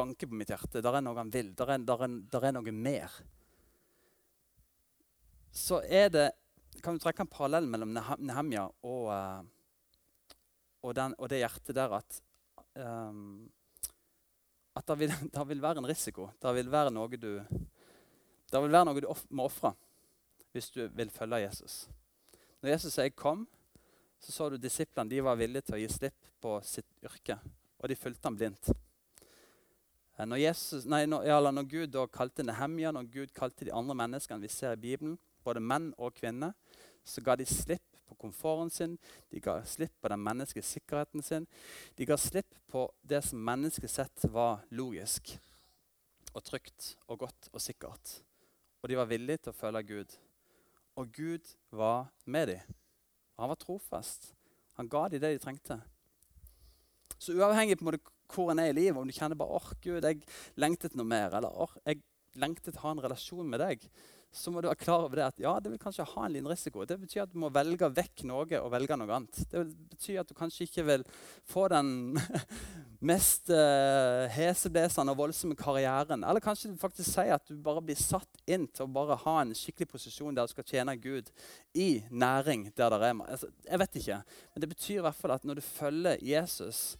banke 0.00 0.28
på 0.28 0.38
mitt 0.40 0.50
hjerte. 0.52 0.82
Der 0.82 0.96
er 0.96 1.04
noe 1.04 1.18
han 1.20 1.30
vil. 1.32 1.52
Der 1.56 1.74
er, 1.74 1.84
der 1.84 2.04
er, 2.06 2.16
der 2.32 2.46
er 2.48 2.56
noe 2.56 2.74
mer. 2.74 3.20
Så 5.52 5.82
er 5.84 6.12
det 6.12 6.28
Kan 6.80 6.96
du 6.96 7.02
trekke 7.02 7.24
en 7.26 7.28
parallell 7.28 7.66
mellom 7.68 7.90
Nehemja 7.92 8.62
og, 8.86 9.08
uh, 9.10 9.40
og, 10.86 11.00
og, 11.18 11.24
det 11.28 11.40
hjertet 11.42 11.74
der 11.76 11.92
at 11.98 12.20
um, 12.78 13.50
at 14.76 14.86
det 14.86 14.96
vil, 15.02 15.12
det 15.34 15.46
vil, 15.48 15.62
være 15.62 15.82
en 15.82 15.88
risiko. 15.90 16.30
Det 16.40 16.54
vil 16.56 16.70
være 16.72 16.92
noe 16.94 17.20
du, 17.20 17.32
det 18.50 18.62
vil 18.62 18.72
være 18.72 18.88
noe 18.88 19.02
du 19.02 19.10
må 19.36 19.48
ofre 19.50 19.74
hvis 20.54 20.70
du 20.74 20.84
vil 20.96 21.10
følge 21.14 21.42
Jesus. 21.44 21.88
Når 22.62 22.70
Jesus 22.70 22.94
sier 22.94 23.10
'kom', 23.10 23.46
så 24.20 24.32
så 24.32 24.48
du 24.48 24.56
disiplene 24.56 25.10
de 25.10 25.20
var 25.24 25.36
villige 25.36 25.62
til 25.62 25.74
å 25.74 25.80
gi 25.80 25.88
slipp 25.88 26.32
på 26.40 26.60
sitt 26.62 26.88
yrke. 27.04 27.38
Og 27.80 27.88
de 27.88 27.96
fulgte 27.96 28.26
ham 28.26 28.36
blindt. 28.36 28.70
Eh, 30.20 30.26
når, 30.28 30.36
Jesus, 30.36 30.84
nei, 30.84 31.06
når, 31.08 31.24
ja, 31.28 31.40
når 31.40 31.68
Gud 31.70 31.96
kalte 32.12 32.44
Nehemja, 32.44 32.92
når 32.92 33.08
Gud 33.12 33.32
kalte 33.36 33.64
de 33.64 33.72
andre 33.72 33.96
menneskene 33.96 34.42
vi 34.42 34.52
ser 34.52 34.76
i 34.76 34.80
Bibelen, 34.80 35.16
både 35.44 35.62
menn 35.64 35.90
og 35.96 36.12
kvinner, 36.18 36.52
så 37.04 37.22
ga 37.24 37.36
de 37.40 37.46
slipp 37.48 37.86
på 38.10 38.16
komforten 38.20 38.72
sin, 38.74 38.96
de 39.30 39.40
ga 39.40 39.60
slipp 39.64 39.94
på 40.02 40.10
den 40.12 40.20
menneskelige 40.20 40.66
sikkerheten 40.68 41.22
sin. 41.24 41.46
De 41.96 42.06
ga 42.08 42.18
slipp 42.20 42.58
på 42.68 42.84
det 43.00 43.22
som 43.24 43.40
menneskelig 43.46 43.90
sett 43.92 44.26
var 44.34 44.66
logisk 44.74 45.32
og 46.34 46.42
trygt 46.44 46.94
og 47.08 47.22
godt 47.24 47.48
og 47.54 47.62
sikkert. 47.62 48.18
Og 48.82 48.90
de 48.90 48.98
var 48.98 49.08
villige 49.08 49.44
til 49.44 49.54
å 49.54 49.56
følge 49.56 49.86
Gud. 49.88 50.18
Og 51.00 51.08
Gud 51.14 51.54
var 51.72 52.10
med 52.26 52.50
dem. 52.50 52.76
Han 53.40 53.48
var 53.52 53.60
trofast. 53.60 54.34
Han 54.76 54.88
ga 54.90 55.06
dem 55.08 55.22
det 55.22 55.32
de 55.36 55.42
trengte. 55.42 55.80
Så 57.20 57.36
uavhengig 57.36 57.78
på 57.80 57.92
hvor 58.30 58.52
en 58.52 58.62
er 58.62 58.70
i 58.70 58.76
livet, 58.76 58.96
om 58.96 59.08
du 59.08 59.12
kjenner 59.12 59.38
bare 59.38 59.58
åh, 59.58 59.72
Gud, 59.82 60.06
jeg 60.06 60.22
lengtet 60.60 60.94
noe 60.96 61.08
mer, 61.08 61.34
eller 61.36 61.52
åh, 61.52 61.72
jeg 61.84 62.00
lengtet 62.38 62.78
å 62.78 62.84
ha 62.84 62.94
en 62.94 63.02
relasjon 63.02 63.48
med 63.50 63.60
deg, 63.60 63.88
så 64.30 64.52
må 64.54 64.60
du 64.62 64.68
være 64.68 64.78
klar 64.78 65.02
over 65.02 65.18
det 65.18 65.24
at 65.26 65.40
ja, 65.42 65.56
det 65.58 65.72
vil 65.72 65.80
kanskje 65.82 66.06
ha 66.06 66.24
en 66.24 66.34
liten 66.36 66.46
risiko. 66.46 66.84
Det 66.86 67.00
betyr 67.00 67.24
at 67.24 67.32
du 67.32 67.38
må 67.42 67.48
velge 67.50 67.88
vekk 67.90 68.22
noe 68.30 68.60
og 68.60 68.68
velge 68.70 68.98
noe 68.98 69.16
annet. 69.16 69.40
Det 69.50 69.64
betyr 69.90 70.20
at 70.22 70.30
du 70.30 70.36
kanskje 70.38 70.68
ikke 70.68 70.84
vil 70.86 71.04
få 71.50 71.64
den 71.72 71.90
mest 73.10 73.50
uh, 73.50 74.30
heseblesende 74.30 75.10
og 75.10 75.18
voldsomme 75.24 75.58
karrieren. 75.58 76.22
Eller 76.22 76.44
kanskje 76.44 76.70
du 76.70 76.78
faktisk 76.78 77.10
sier 77.10 77.34
at 77.34 77.50
du 77.50 77.58
bare 77.58 77.82
blir 77.82 77.98
satt 77.98 78.44
inn 78.46 78.68
til 78.70 78.86
å 78.86 78.94
bare 79.00 79.18
ha 79.24 79.36
en 79.40 79.56
skikkelig 79.56 79.90
posisjon 79.96 80.38
der 80.38 80.46
du 80.46 80.54
skal 80.54 80.68
tjene 80.68 80.94
Gud 81.02 81.34
i 81.74 81.90
næring 82.10 82.68
der 82.70 82.94
det 82.94 83.10
er 83.10 83.24
altså, 83.26 83.50
Jeg 83.66 83.82
vet 83.82 84.02
ikke. 84.04 84.22
Men 84.54 84.62
det 84.62 84.72
betyr 84.76 85.00
i 85.00 85.06
hvert 85.08 85.22
fall 85.24 85.34
at 85.34 85.48
når 85.48 85.58
du 85.58 85.66
følger 85.66 86.22
Jesus, 86.22 86.99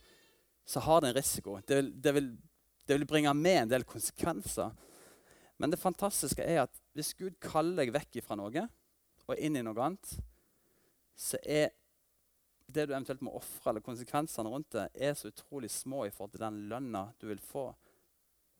så 0.70 0.80
har 0.84 1.00
det 1.00 1.10
en 1.10 1.18
risiko. 1.18 1.56
Det 1.66 1.80
vil, 1.80 1.90
det 2.02 2.12
vil, 2.14 2.28
det 2.86 2.98
vil 2.98 3.06
bringe 3.10 3.32
med 3.34 3.62
en 3.64 3.72
del 3.72 3.84
konsekvenser. 3.88 4.70
Men 5.58 5.72
det 5.72 5.80
fantastiske 5.82 6.44
er 6.46 6.62
at 6.62 6.76
hvis 6.94 7.12
Gud 7.18 7.40
kaller 7.42 7.82
deg 7.82 7.94
vekk 7.94 8.20
fra 8.22 8.38
noe 8.38 8.68
og 9.26 9.34
inn 9.38 9.58
i 9.58 9.64
noe 9.66 9.82
annet, 9.82 10.12
så 11.18 11.40
er 11.42 11.72
det 12.70 12.86
du 12.86 12.94
eventuelt 12.94 13.22
må 13.26 13.34
ofre, 13.34 13.72
eller 13.72 13.84
konsekvensene 13.84 14.50
rundt 14.50 14.70
det, 14.76 14.86
er 14.94 15.16
så 15.18 15.32
utrolig 15.32 15.72
små 15.74 16.04
i 16.06 16.12
forhold 16.14 16.36
til 16.36 16.44
den 16.44 16.62
lønna 16.70 17.08
du 17.18 17.26
vil 17.32 17.42
få 17.42 17.66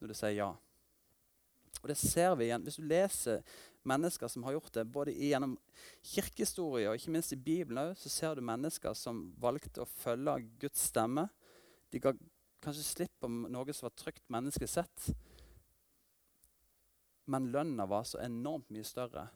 når 0.01 0.11
du 0.11 0.17
sier 0.17 0.35
ja. 0.35 0.51
Og 1.81 1.89
det 1.89 1.97
ser 2.01 2.35
vi 2.37 2.49
igjen. 2.49 2.65
Hvis 2.67 2.81
du 2.81 2.87
leser 2.91 3.45
mennesker 3.87 4.29
som 4.29 4.45
har 4.45 4.57
gjort 4.57 4.73
det, 4.75 4.85
både 4.93 5.15
gjennom 5.15 5.55
kirkehistorie 6.11 6.91
og 6.91 6.99
ikke 6.99 7.15
minst 7.15 7.33
i 7.37 7.39
Bibelen 7.39 7.95
så 7.97 8.11
ser 8.13 8.35
du 8.37 8.45
mennesker 8.45 8.97
som 8.99 9.29
valgte 9.41 9.85
å 9.85 9.93
følge 10.01 10.41
Guds 10.61 10.89
stemme. 10.91 11.29
De 11.91 12.01
ga 12.03 12.15
kanskje 12.63 12.87
slipp 12.87 13.13
på 13.21 13.29
noe 13.31 13.75
som 13.75 13.89
var 13.89 13.97
trygt 13.99 14.27
menneskelig 14.33 14.71
sett. 14.71 15.11
Men 17.31 17.51
lønna 17.55 17.87
var 17.91 18.07
så 18.09 18.21
enormt 18.25 18.71
mye 18.75 18.87
større 18.87 19.29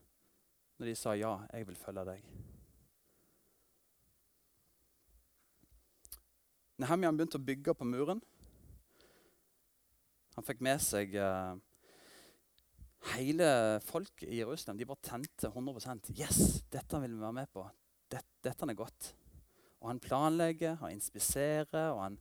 når 0.78 0.90
de 0.90 0.96
sa 0.98 1.14
ja, 1.14 1.36
jeg 1.54 1.68
vil 1.68 1.78
følge 1.78 2.02
deg. 2.08 2.24
Nehemja 6.82 7.12
begynte 7.14 7.38
å 7.38 7.46
bygge 7.46 7.76
på 7.78 7.86
muren. 7.86 8.18
Han 10.34 10.46
fikk 10.46 10.64
med 10.66 10.82
seg 10.82 11.14
uh, 11.14 11.54
hele 13.14 13.48
folket 13.86 14.26
i 14.26 14.40
Jerusalem. 14.40 14.80
De 14.80 14.88
bare 14.88 15.06
tente 15.06 15.50
100% 15.52 16.10
Yes, 16.18 16.64
dette 16.72 16.98
vil 17.04 17.14
vi 17.14 17.22
være 17.22 17.38
med 17.38 17.52
på. 17.54 17.62
Dette, 18.10 18.34
dette 18.42 18.66
er 18.66 18.78
godt. 18.78 19.12
Og 19.84 19.92
han 19.92 20.02
planlegger, 20.02 20.80
han 20.80 20.96
inspiserer, 20.96 21.92
og 21.92 22.02
han, 22.02 22.18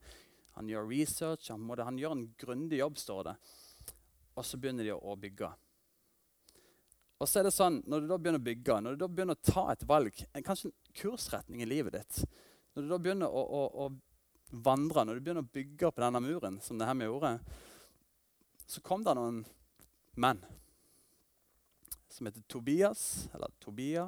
han 0.54 0.70
gjør 0.70 0.88
research. 0.90 1.50
Han, 1.52 1.64
må, 1.66 1.78
han 1.82 2.00
gjør 2.00 2.16
en 2.18 2.28
grundig 2.40 2.80
jobb, 2.80 2.98
står 3.02 3.30
det. 3.30 3.36
Og 4.34 4.46
så 4.46 4.58
begynner 4.58 4.88
de 4.88 4.96
å 4.96 5.16
bygge. 5.20 5.50
Og 7.22 7.30
så 7.30 7.40
er 7.40 7.48
det 7.48 7.54
sånn, 7.56 7.82
Når 7.88 8.04
du 8.04 8.08
da 8.10 8.18
begynner 8.20 8.42
å 8.42 8.48
bygge, 8.48 8.80
når 8.82 8.96
du 8.96 9.04
da 9.04 9.10
begynner 9.10 9.38
å 9.38 9.52
ta 9.52 9.68
et 9.72 9.86
valg, 9.88 10.24
kanskje 10.44 10.70
en 10.72 10.76
kursretning 10.98 11.62
i 11.64 11.70
livet 11.70 11.96
ditt 11.96 12.24
Når 12.74 12.84
du 12.84 12.90
da 12.90 13.00
begynner 13.00 13.30
å, 13.32 13.44
å, 13.44 13.62
å 13.86 14.58
vandre, 14.66 15.06
når 15.06 15.18
du 15.18 15.26
begynner 15.26 15.46
å 15.46 15.54
bygge 15.54 15.92
på 15.94 16.04
denne 16.04 16.22
muren, 16.22 16.60
som 16.62 16.78
det 16.78 16.90
her 16.90 16.98
vi 17.00 17.08
gjorde, 17.08 17.38
så 18.70 18.82
kom 18.86 19.06
det 19.06 19.16
noen 19.18 19.42
menn 20.20 20.44
som 22.14 22.30
heter 22.30 22.46
Tobias, 22.46 23.30
eller 23.34 23.50
Tobia, 23.64 24.06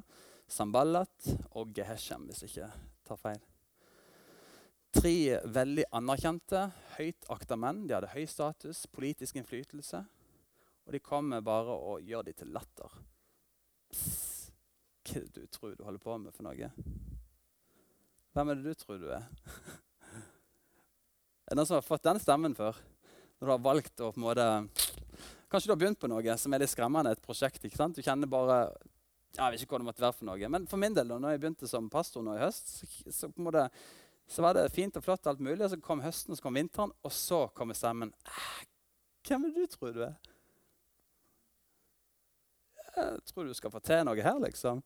Samballat 0.47 1.31
og 1.57 1.73
Geheshem, 1.73 2.27
hvis 2.29 2.43
jeg 2.45 2.53
ikke 2.53 2.69
tar 3.07 3.17
feil. 3.17 3.41
Tre 4.95 5.39
veldig 5.43 5.83
anerkjente, 5.95 6.61
høyt 6.95 7.27
akta 7.33 7.57
menn. 7.59 7.83
De 7.87 7.95
hadde 7.97 8.13
høy 8.13 8.23
status, 8.31 8.85
politisk 8.95 9.35
innflytelse. 9.35 9.99
Og 10.85 10.95
de 10.95 11.01
kommer 11.03 11.43
bare 11.43 11.75
og 11.75 12.05
gjør 12.05 12.23
de 12.29 12.33
til 12.37 12.53
latter. 12.55 12.95
Pss, 13.91 14.51
hva 15.05 15.19
er 15.19 15.27
det 15.27 15.43
du 15.43 15.51
tror 15.51 15.75
du 15.75 15.83
holder 15.83 16.01
på 16.01 16.15
med 16.21 16.33
for 16.35 16.47
noe? 16.47 16.69
Hvem 18.35 18.51
er 18.51 18.59
det 18.59 18.71
du 18.71 18.79
tror 18.79 19.01
du 19.01 19.09
er? 19.17 19.27
er 21.45 21.51
det 21.51 21.59
noen 21.59 21.69
som 21.69 21.77
har 21.77 21.85
fått 21.85 22.07
den 22.07 22.21
stemmen 22.23 22.55
før? 22.57 22.79
Når 23.35 23.47
du 23.47 23.53
har 23.53 23.65
valgt 23.67 24.01
å 24.01 24.13
på 24.15 24.21
en 24.21 24.27
måte 24.29 24.49
Kanskje 25.51 25.69
du 25.69 25.73
har 25.75 25.79
begynt 25.79 25.99
på 26.01 26.09
noe 26.09 26.35
som 26.41 26.55
er 26.55 26.63
litt 26.63 26.71
skremmende, 26.71 27.13
et 27.13 27.21
prosjekt. 27.23 27.63
ikke 27.63 27.77
sant? 27.77 27.95
Du 27.95 28.03
kjenner 28.03 28.27
bare 28.27 28.57
Jeg 29.35 29.51
vet 29.51 29.61
ikke 29.61 29.75
hva 29.75 29.83
det 29.83 29.87
måtte 29.91 30.03
være 30.03 30.17
for 30.17 30.27
noe. 30.31 30.49
Men 30.51 30.65
for 30.71 30.81
min 30.81 30.95
del, 30.95 31.11
da 31.11 31.19
når 31.21 31.35
jeg 31.35 31.43
begynte 31.43 31.69
som 31.69 31.91
pastor 31.91 32.25
nå 32.25 32.35
i 32.35 32.41
høst, 32.41 32.73
så, 32.73 33.13
så, 33.13 33.29
måte, 33.43 33.67
så 34.27 34.41
var 34.41 34.57
det 34.57 34.69
fint 34.73 34.95
og 34.97 35.03
flott, 35.05 35.27
alt 35.27 35.41
mulig. 35.43 35.61
Og 35.63 35.69
så 35.69 35.79
kom 35.81 36.01
høsten, 36.01 36.35
så 36.35 36.45
kom 36.45 36.57
vinteren, 36.57 36.93
og 37.05 37.13
så 37.13 37.45
kommer 37.57 37.77
stemmen. 37.77 38.13
Hvem 39.25 39.45
er 39.45 39.53
det 39.53 39.65
du 39.65 39.75
tror 39.75 39.93
du 39.93 40.01
er? 40.05 40.15
Jeg 42.95 43.21
tror 43.27 43.43
du 43.43 43.53
skal 43.53 43.73
få 43.73 43.81
til 43.83 44.05
noe 44.07 44.23
her, 44.23 44.39
liksom. 44.39 44.81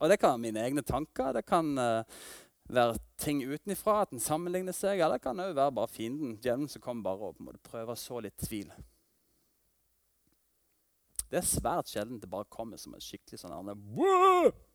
Og 0.00 0.10
det 0.10 0.18
kan 0.20 0.34
være 0.34 0.44
mine 0.46 0.62
egne 0.62 0.82
tanker. 0.86 1.32
Det 1.34 1.44
kan 1.46 1.70
uh, 1.78 2.24
være 2.70 2.98
ting 3.20 3.42
utenfra, 3.44 4.00
at 4.02 4.14
en 4.14 4.22
sammenligner 4.22 4.74
seg. 4.74 5.00
Eller 5.00 5.18
det 5.18 5.26
kan 5.26 5.42
òg 5.42 5.54
være 5.56 5.74
bare 5.74 5.90
fienden, 5.90 6.36
djevelen, 6.38 6.70
som 6.70 6.82
kommer 6.82 7.10
bare 7.10 7.30
og 7.30 7.42
måte 7.42 7.62
prøver 7.66 7.94
å 7.94 7.98
så 7.98 8.22
litt 8.24 8.38
tvil. 8.42 8.70
Det 11.30 11.40
er 11.40 11.46
svært 11.48 11.90
sjelden 11.90 12.20
det 12.22 12.30
bare 12.30 12.46
kommer 12.52 12.78
som 12.78 12.94
en 12.94 13.02
skikkelig 13.02 13.40
sånn 13.40 13.54
andre, 13.54 13.74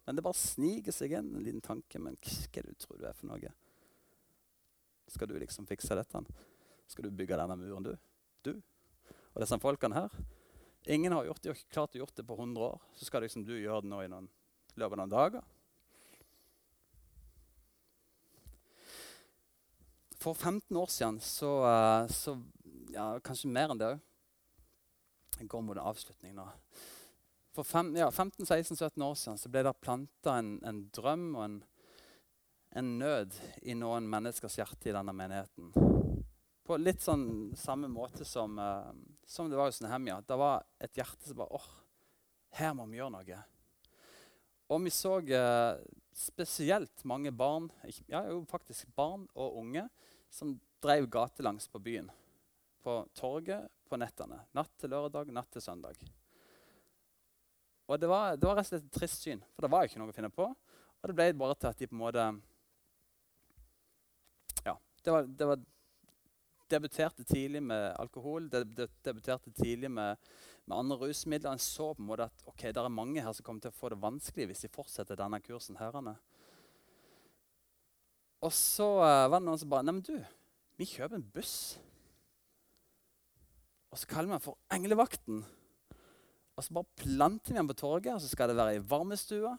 Men 0.10 0.18
det 0.18 0.24
bare 0.26 0.42
sniker 0.42 0.90
seg 0.90 1.12
inn 1.14 1.28
en 1.38 1.44
liten 1.46 1.62
tanke. 1.62 2.00
Men 2.02 2.16
hva 2.18 2.62
du 2.66 2.72
tror 2.82 2.98
du 2.98 3.04
er 3.06 3.14
for 3.14 3.30
noe? 3.30 3.52
Skal 5.06 5.30
du 5.30 5.36
liksom 5.38 5.68
fikse 5.70 5.94
dette? 5.94 6.24
Skal 6.90 7.06
du 7.06 7.14
bygge 7.14 7.38
denne 7.38 7.54
muren, 7.60 7.86
du? 7.86 7.92
Du? 8.42 8.56
Og 9.36 9.38
disse 9.44 9.60
folkene 9.62 10.00
her? 10.00 10.18
Ingen 10.90 11.14
har 11.14 11.30
gjort 11.30 11.44
det, 11.44 11.54
har 11.54 11.62
klart 11.78 11.94
å 11.94 12.02
gjort 12.02 12.18
det 12.18 12.26
på 12.26 12.40
100 12.42 12.66
år. 12.72 12.82
Så 12.98 13.06
skal 13.06 13.22
liksom 13.22 13.46
du 13.46 13.54
gjøre 13.54 13.84
det 13.86 13.94
nå 13.94 14.02
i 14.02 14.10
noen, 14.10 14.34
løpet 14.74 14.98
av 14.98 15.04
noen 15.04 15.14
dager. 15.14 15.48
For 20.18 20.34
15 20.34 20.74
år 20.74 20.90
siden, 20.90 21.22
så, 21.22 21.54
eh, 21.70 22.10
så 22.10 22.40
ja, 22.98 23.12
Kanskje 23.22 23.54
mer 23.54 23.70
enn 23.70 23.86
det 23.86 23.94
òg. 23.94 24.02
Jeg 25.38 25.54
går 25.54 25.70
mot 25.70 25.78
en 25.78 25.92
avslutning 25.94 26.34
nå. 26.34 26.50
For 27.60 27.92
ja, 27.98 28.08
15-16-17 28.10 29.04
år 29.04 29.18
siden 29.20 29.40
så 29.42 29.52
ble 29.52 29.66
det 29.68 29.76
planta 29.84 30.38
en, 30.40 30.56
en, 30.64 30.86
drøm 30.96 31.30
og 31.36 31.44
en, 31.44 31.60
en 32.80 32.92
nød 33.02 33.36
i 33.68 33.76
noen 33.76 34.08
menneskers 34.10 34.60
hjerte 34.62 34.92
i 34.92 34.96
denne 34.96 35.16
menigheten 35.16 35.74
på 36.70 36.78
litt 36.78 37.02
sånn 37.02 37.56
samme 37.58 37.88
måte 37.90 38.22
som, 38.28 38.60
uh, 38.62 38.92
som 39.26 39.48
det 39.50 39.58
var 39.58 39.72
hos 39.72 39.82
Nehemja. 39.82 40.20
Det 40.22 40.36
var 40.38 40.68
et 40.78 41.00
hjerte 41.00 41.26
som 41.26 41.40
bare 41.40 41.58
åh, 41.58 41.70
her 42.60 42.76
må 42.78 42.86
vi 42.92 43.00
gjøre 43.00 43.16
noe. 43.16 43.40
Og 44.70 44.84
vi 44.86 44.94
så 44.94 45.16
uh, 45.18 45.82
spesielt 46.14 47.02
mange 47.10 47.34
barn, 47.34 47.72
ja, 48.06 48.22
jo, 48.30 48.44
faktisk 48.52 48.94
barn 48.94 49.26
og 49.34 49.58
unge, 49.64 49.88
som 50.30 50.54
drev 50.84 51.10
gatelangs 51.10 51.66
på 51.74 51.82
byen. 51.82 52.14
På 52.86 53.02
torget 53.18 53.66
på 53.90 53.98
nettene. 53.98 54.44
Natt 54.54 54.76
til 54.78 54.94
lørdag, 54.94 55.34
natt 55.34 55.50
til 55.56 55.66
søndag. 55.66 55.98
Og 57.90 57.98
det 57.98 58.10
var, 58.10 58.38
det 58.38 58.46
var 58.46 58.60
rett 58.60 58.68
og 58.68 58.70
slett 58.70 58.86
et 58.86 59.00
trist 59.00 59.24
syn, 59.26 59.42
for 59.56 59.66
det 59.66 59.74
var 59.74 59.88
ikke 59.88 59.98
noe 60.02 60.14
å 60.14 60.16
finne 60.16 60.30
på. 60.30 60.46
Og 61.00 61.10
det 61.10 61.16
ble 61.18 61.32
bare 61.42 61.58
til 61.58 61.72
at 61.72 61.80
de 61.82 61.90
på 61.90 61.98
en 61.98 62.04
måte 62.04 62.30
Ja, 64.68 64.76
det 65.04 65.16
var, 65.16 65.26
det 65.26 65.48
var 65.50 65.64
debuterte 66.70 67.26
tidlig 67.26 67.64
med 67.66 67.96
alkohol, 67.98 68.50
debuterte 68.52 69.52
tidlig 69.58 69.90
med, 69.90 70.22
med 70.70 70.78
andre 70.78 71.00
rusmidler. 71.02 71.56
En 71.56 71.64
så 71.64 71.92
på 71.96 72.04
en 72.04 72.10
måte 72.12 72.30
at 72.30 72.46
ok, 72.46 72.68
det 72.70 72.84
er 72.84 72.94
mange 72.94 73.24
her 73.26 73.34
som 73.34 73.48
kommer 73.48 73.66
til 73.66 73.74
å 73.74 73.80
få 73.80 73.90
det 73.90 74.02
vanskelig 74.04 74.52
hvis 74.52 74.66
de 74.68 74.74
fortsetter 74.74 75.18
denne 75.18 75.42
kursen. 75.42 75.80
herrene. 75.82 76.18
Og 78.46 78.54
så 78.56 78.88
uh, 79.02 79.28
var 79.32 79.40
det 79.40 79.48
noen 79.48 79.60
som 79.60 79.72
bare 79.72 79.88
Neimen, 79.88 80.06
du, 80.06 80.14
vi 80.80 80.88
kjøper 80.88 81.18
en 81.18 81.32
buss. 81.34 81.56
Og 83.90 83.98
så 83.98 84.08
kaller 84.08 84.30
vi 84.30 84.38
den 84.38 84.46
for 84.46 84.60
Englevakten. 84.72 85.42
Og 86.60 86.66
så 86.66 86.76
bare 86.76 86.92
planter 87.00 87.54
vi 87.54 87.56
den 87.56 87.68
på 87.70 87.78
torget, 87.80 88.12
og 88.12 88.20
så 88.20 88.28
skal 88.28 88.52
det 88.52 88.58
være 88.60 88.76
i 88.76 88.84
varmestua. 88.84 89.54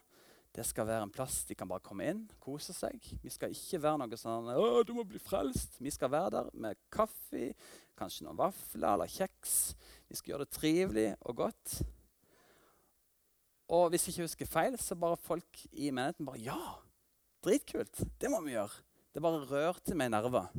Det 0.53 0.67
skal 0.67 0.85
være 0.85 1.07
en 1.07 1.13
plass 1.15 1.45
de 1.49 1.55
kan 1.57 1.69
bare 1.71 1.81
komme 1.81 2.09
inn, 2.11 2.25
kose 2.43 2.75
seg. 2.77 2.99
Vi 3.23 3.33
skal 3.33 3.55
ikke 3.55 3.81
være 3.81 4.03
noe 4.03 4.19
sånn 4.19 4.51
Å, 4.53 4.83
du 4.85 4.93
må 4.99 5.07
bli 5.09 5.21
frelst. 5.23 5.79
Vi 5.81 5.93
skal 5.95 6.11
være 6.13 6.35
der 6.35 6.51
med 6.61 6.81
kaffe, 6.93 7.55
kanskje 7.97 8.27
noen 8.27 8.41
vafler 8.43 8.91
eller 8.91 9.09
kjeks. 9.09 9.57
Vi 10.11 10.19
skal 10.19 10.35
gjøre 10.35 10.45
det 10.45 10.57
trivelig 10.59 11.09
og 11.23 11.41
godt. 11.41 11.81
Og 13.71 13.89
hvis 13.95 14.09
jeg 14.09 14.17
ikke 14.19 14.27
husker 14.27 14.55
feil, 14.59 14.79
så 14.83 14.99
bare 14.99 15.21
folk 15.25 15.65
i 15.71 15.89
menigheten 15.89 16.29
bare 16.29 16.43
Ja, 16.43 16.63
dritkult. 17.47 18.03
Det 18.21 18.29
må 18.29 18.43
vi 18.45 18.59
gjøre. 18.59 18.83
Det 19.15 19.23
bare 19.25 19.47
rørte 19.49 19.97
meg 19.97 20.11
i 20.11 20.19
nerver. 20.19 20.51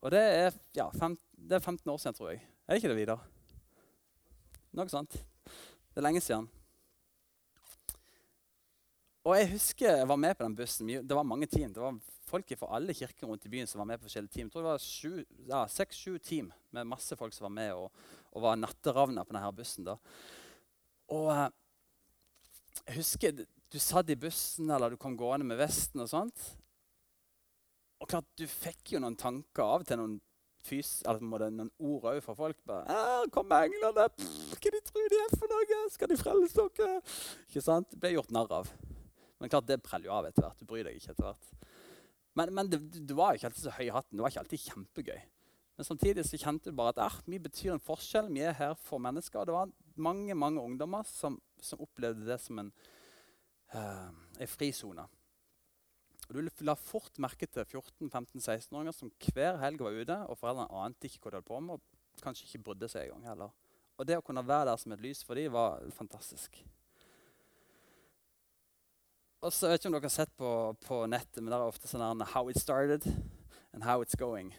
Og 0.00 0.10
det 0.10 0.22
er, 0.24 0.56
ja, 0.74 0.88
fem, 0.96 1.14
det 1.36 1.60
er 1.60 1.62
15 1.62 1.92
år 1.92 2.00
siden, 2.00 2.16
tror 2.16 2.32
jeg. 2.32 2.40
Er 2.64 2.72
det 2.72 2.80
ikke 2.80 2.94
det, 2.94 3.04
Vidar? 3.04 3.28
Noe 4.76 4.90
sånt. 4.90 5.16
Det 5.90 5.98
er 5.98 6.06
lenge 6.06 6.22
siden. 6.22 6.46
Og 9.26 9.34
jeg 9.36 9.50
husker 9.52 9.98
jeg 9.98 10.08
var 10.08 10.20
med 10.20 10.36
på 10.38 10.46
den 10.46 10.56
bussen. 10.56 10.88
Det 10.88 11.16
var 11.16 11.26
mange 11.26 11.48
team. 11.50 11.72
Det 11.74 11.82
var 11.82 11.98
folk 12.30 12.52
fra 12.56 12.70
alle 12.78 12.94
kirker 12.96 13.26
rundt 13.28 13.44
i 13.46 13.50
byen 13.52 13.68
som 13.68 13.82
var 13.82 13.88
med 13.90 14.00
på 14.00 14.06
forskjellige 14.06 14.32
team. 14.36 14.46
Jeg 14.48 14.54
tror 14.54 14.64
det 14.64 14.70
var 14.70 14.84
sju- 14.84 15.48
ja, 15.50 15.64
Seks-sju 15.68 16.18
team 16.22 16.52
med 16.70 16.88
masse 16.88 17.16
folk 17.18 17.34
som 17.34 17.48
var 17.48 17.54
med 17.56 17.74
og, 17.74 17.90
og 18.32 18.44
var 18.46 18.56
natteravner 18.60 19.26
på 19.26 19.34
denne 19.36 19.50
bussen. 19.58 19.84
da. 19.90 19.98
Og 21.10 21.28
eh, 21.34 21.48
jeg 22.86 23.00
husker 23.00 23.42
du 23.70 23.78
satt 23.78 24.08
i 24.10 24.18
bussen 24.18 24.70
eller 24.70 24.90
du 24.94 24.98
kom 24.98 25.18
gående 25.18 25.46
med 25.46 25.58
vesten 25.60 26.00
og 26.02 26.08
sånt. 26.10 26.46
Og 28.00 28.08
klart, 28.08 28.26
du 28.40 28.46
fikk 28.48 28.94
jo 28.94 29.02
noen 29.02 29.18
tanker 29.20 29.66
av 29.76 29.84
til 29.84 30.00
noen, 30.00 30.16
fys, 30.66 31.00
eller 31.06 31.22
på 31.22 31.40
noen 31.40 31.70
ord 31.78 32.06
òg 32.12 32.20
fra 32.24 32.34
folk. 32.36 32.56
bare, 32.66 32.84
«Ah, 32.88 33.24
'Kom 33.32 33.52
englene! 33.52 34.08
Pff, 34.16 34.54
hva 34.54 34.70
de 34.74 34.80
tror 34.84 35.08
de 35.08 35.18
er 35.24 35.36
for 35.36 35.48
noe? 35.48 35.80
Skal 35.90 36.08
de 36.08 36.16
frelse 36.16 36.68
dere?' 36.76 37.02
Ikke 37.48 37.62
sant? 37.64 37.90
Det 37.90 38.00
ble 38.00 38.14
gjort 38.14 38.30
narr 38.30 38.52
av. 38.52 38.72
Men 39.40 39.48
klart, 39.48 39.66
det 39.66 39.82
preller 39.82 40.06
jo 40.06 40.12
av 40.12 40.26
etter 40.28 40.42
hvert. 40.42 40.58
Du 40.58 40.66
bryr 40.68 40.84
deg 40.84 40.96
ikke 40.96 41.12
etter 41.14 41.24
hvert. 41.24 41.52
Men, 42.34 42.54
men 42.54 42.70
det, 42.70 42.80
det 43.08 43.16
var 43.16 43.34
ikke 43.34 43.48
alltid 43.50 43.64
så 43.64 43.76
høy 43.76 43.86
i 43.86 43.94
hatten. 43.94 44.16
Det 44.16 44.22
var 44.22 44.32
ikke 44.32 44.42
alltid 44.44 44.64
kjempegøy. 44.68 45.20
Men 45.76 45.84
samtidig 45.88 46.26
så 46.28 46.36
kjente 46.36 46.70
du 46.70 46.76
bare 46.76 46.92
at 46.92 46.98
ah, 47.06 47.14
vi 47.24 47.38
betyr 47.40 47.72
en 47.72 47.80
forskjell. 47.80 48.28
Vi 48.34 48.42
er 48.44 48.52
her 48.52 48.74
for 48.76 49.00
mennesker. 49.02 49.40
Og 49.40 49.48
det 49.48 49.54
var 49.56 49.72
mange 49.96 50.34
mange 50.34 50.60
ungdommer 50.60 51.08
som, 51.08 51.40
som 51.60 51.80
opplevde 51.80 52.28
det 52.28 52.36
som 52.40 52.60
en, 52.60 52.68
uh, 53.74 54.10
en 54.40 54.50
frisone. 54.50 55.06
Og 56.30 56.36
Du 56.36 56.62
la 56.62 56.76
fort 56.78 57.16
merke 57.18 57.48
til 57.50 57.64
14-15-16-åringer 57.66 58.94
som 58.94 59.10
hver 59.34 59.56
helg 59.58 59.80
var 59.82 59.96
ute, 59.98 60.18
og 60.30 60.38
foreldrene 60.38 60.84
ante 60.84 61.08
ikke 61.08 61.24
hva 61.24 61.32
de 61.32 61.40
holdt 61.40 61.48
på 61.48 61.58
med, 61.58 61.80
og 61.80 62.22
kanskje 62.22 62.46
ikke 62.46 62.60
brydde 62.68 62.88
seg 62.92 63.08
engang 63.08 63.32
heller. 63.32 63.56
Og 63.98 64.06
det 64.06 64.20
å 64.20 64.22
kunne 64.22 64.44
være 64.46 64.68
der 64.70 64.78
som 64.78 64.94
et 64.94 65.02
lys 65.02 65.24
for 65.26 65.34
dem, 65.34 65.50
var 65.50 65.82
fantastisk. 65.96 66.60
Og 69.42 69.50
så 69.56 69.72
vet 69.72 69.80
ikke 69.80 69.90
om 69.90 69.96
dere 69.96 70.06
har 70.06 70.14
sett 70.14 70.32
på, 70.38 70.52
på 70.84 71.00
nettet, 71.10 71.40
men 71.42 71.50
der 71.50 71.64
er 71.64 71.72
ofte 71.72 71.90
sånn 71.90 72.22
'How 72.22 72.48
it 72.48 72.60
started 72.60 73.02
and 73.72 73.82
how 73.82 73.98
it's 74.04 74.14
going'. 74.14 74.54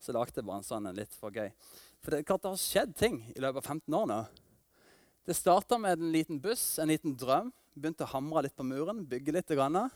Så 0.00 0.12
lagde 0.12 0.32
jeg 0.36 0.46
bare 0.46 0.62
en 0.62 0.64
sånn 0.64 0.88
litt 0.96 1.12
for 1.12 1.30
gøy. 1.30 1.52
For 2.00 2.10
det 2.10 2.18
er 2.18 2.28
klart 2.30 2.42
det 2.42 2.50
har 2.54 2.56
skjedd 2.56 2.96
ting 2.96 3.20
i 3.36 3.40
løpet 3.40 3.60
av 3.60 3.68
15 3.76 3.94
år 3.94 4.06
nå. 4.06 4.26
Det 5.26 5.36
starta 5.36 5.78
med 5.78 5.98
en 5.98 6.12
liten 6.12 6.40
buss, 6.40 6.78
en 6.78 6.88
liten 6.88 7.14
drøm. 7.16 7.52
Begynte 7.76 8.04
å 8.04 8.12
hamre 8.12 8.42
litt 8.42 8.56
på 8.56 8.64
muren, 8.64 9.04
bygge 9.04 9.32
litt. 9.32 9.48
Grann. 9.48 9.90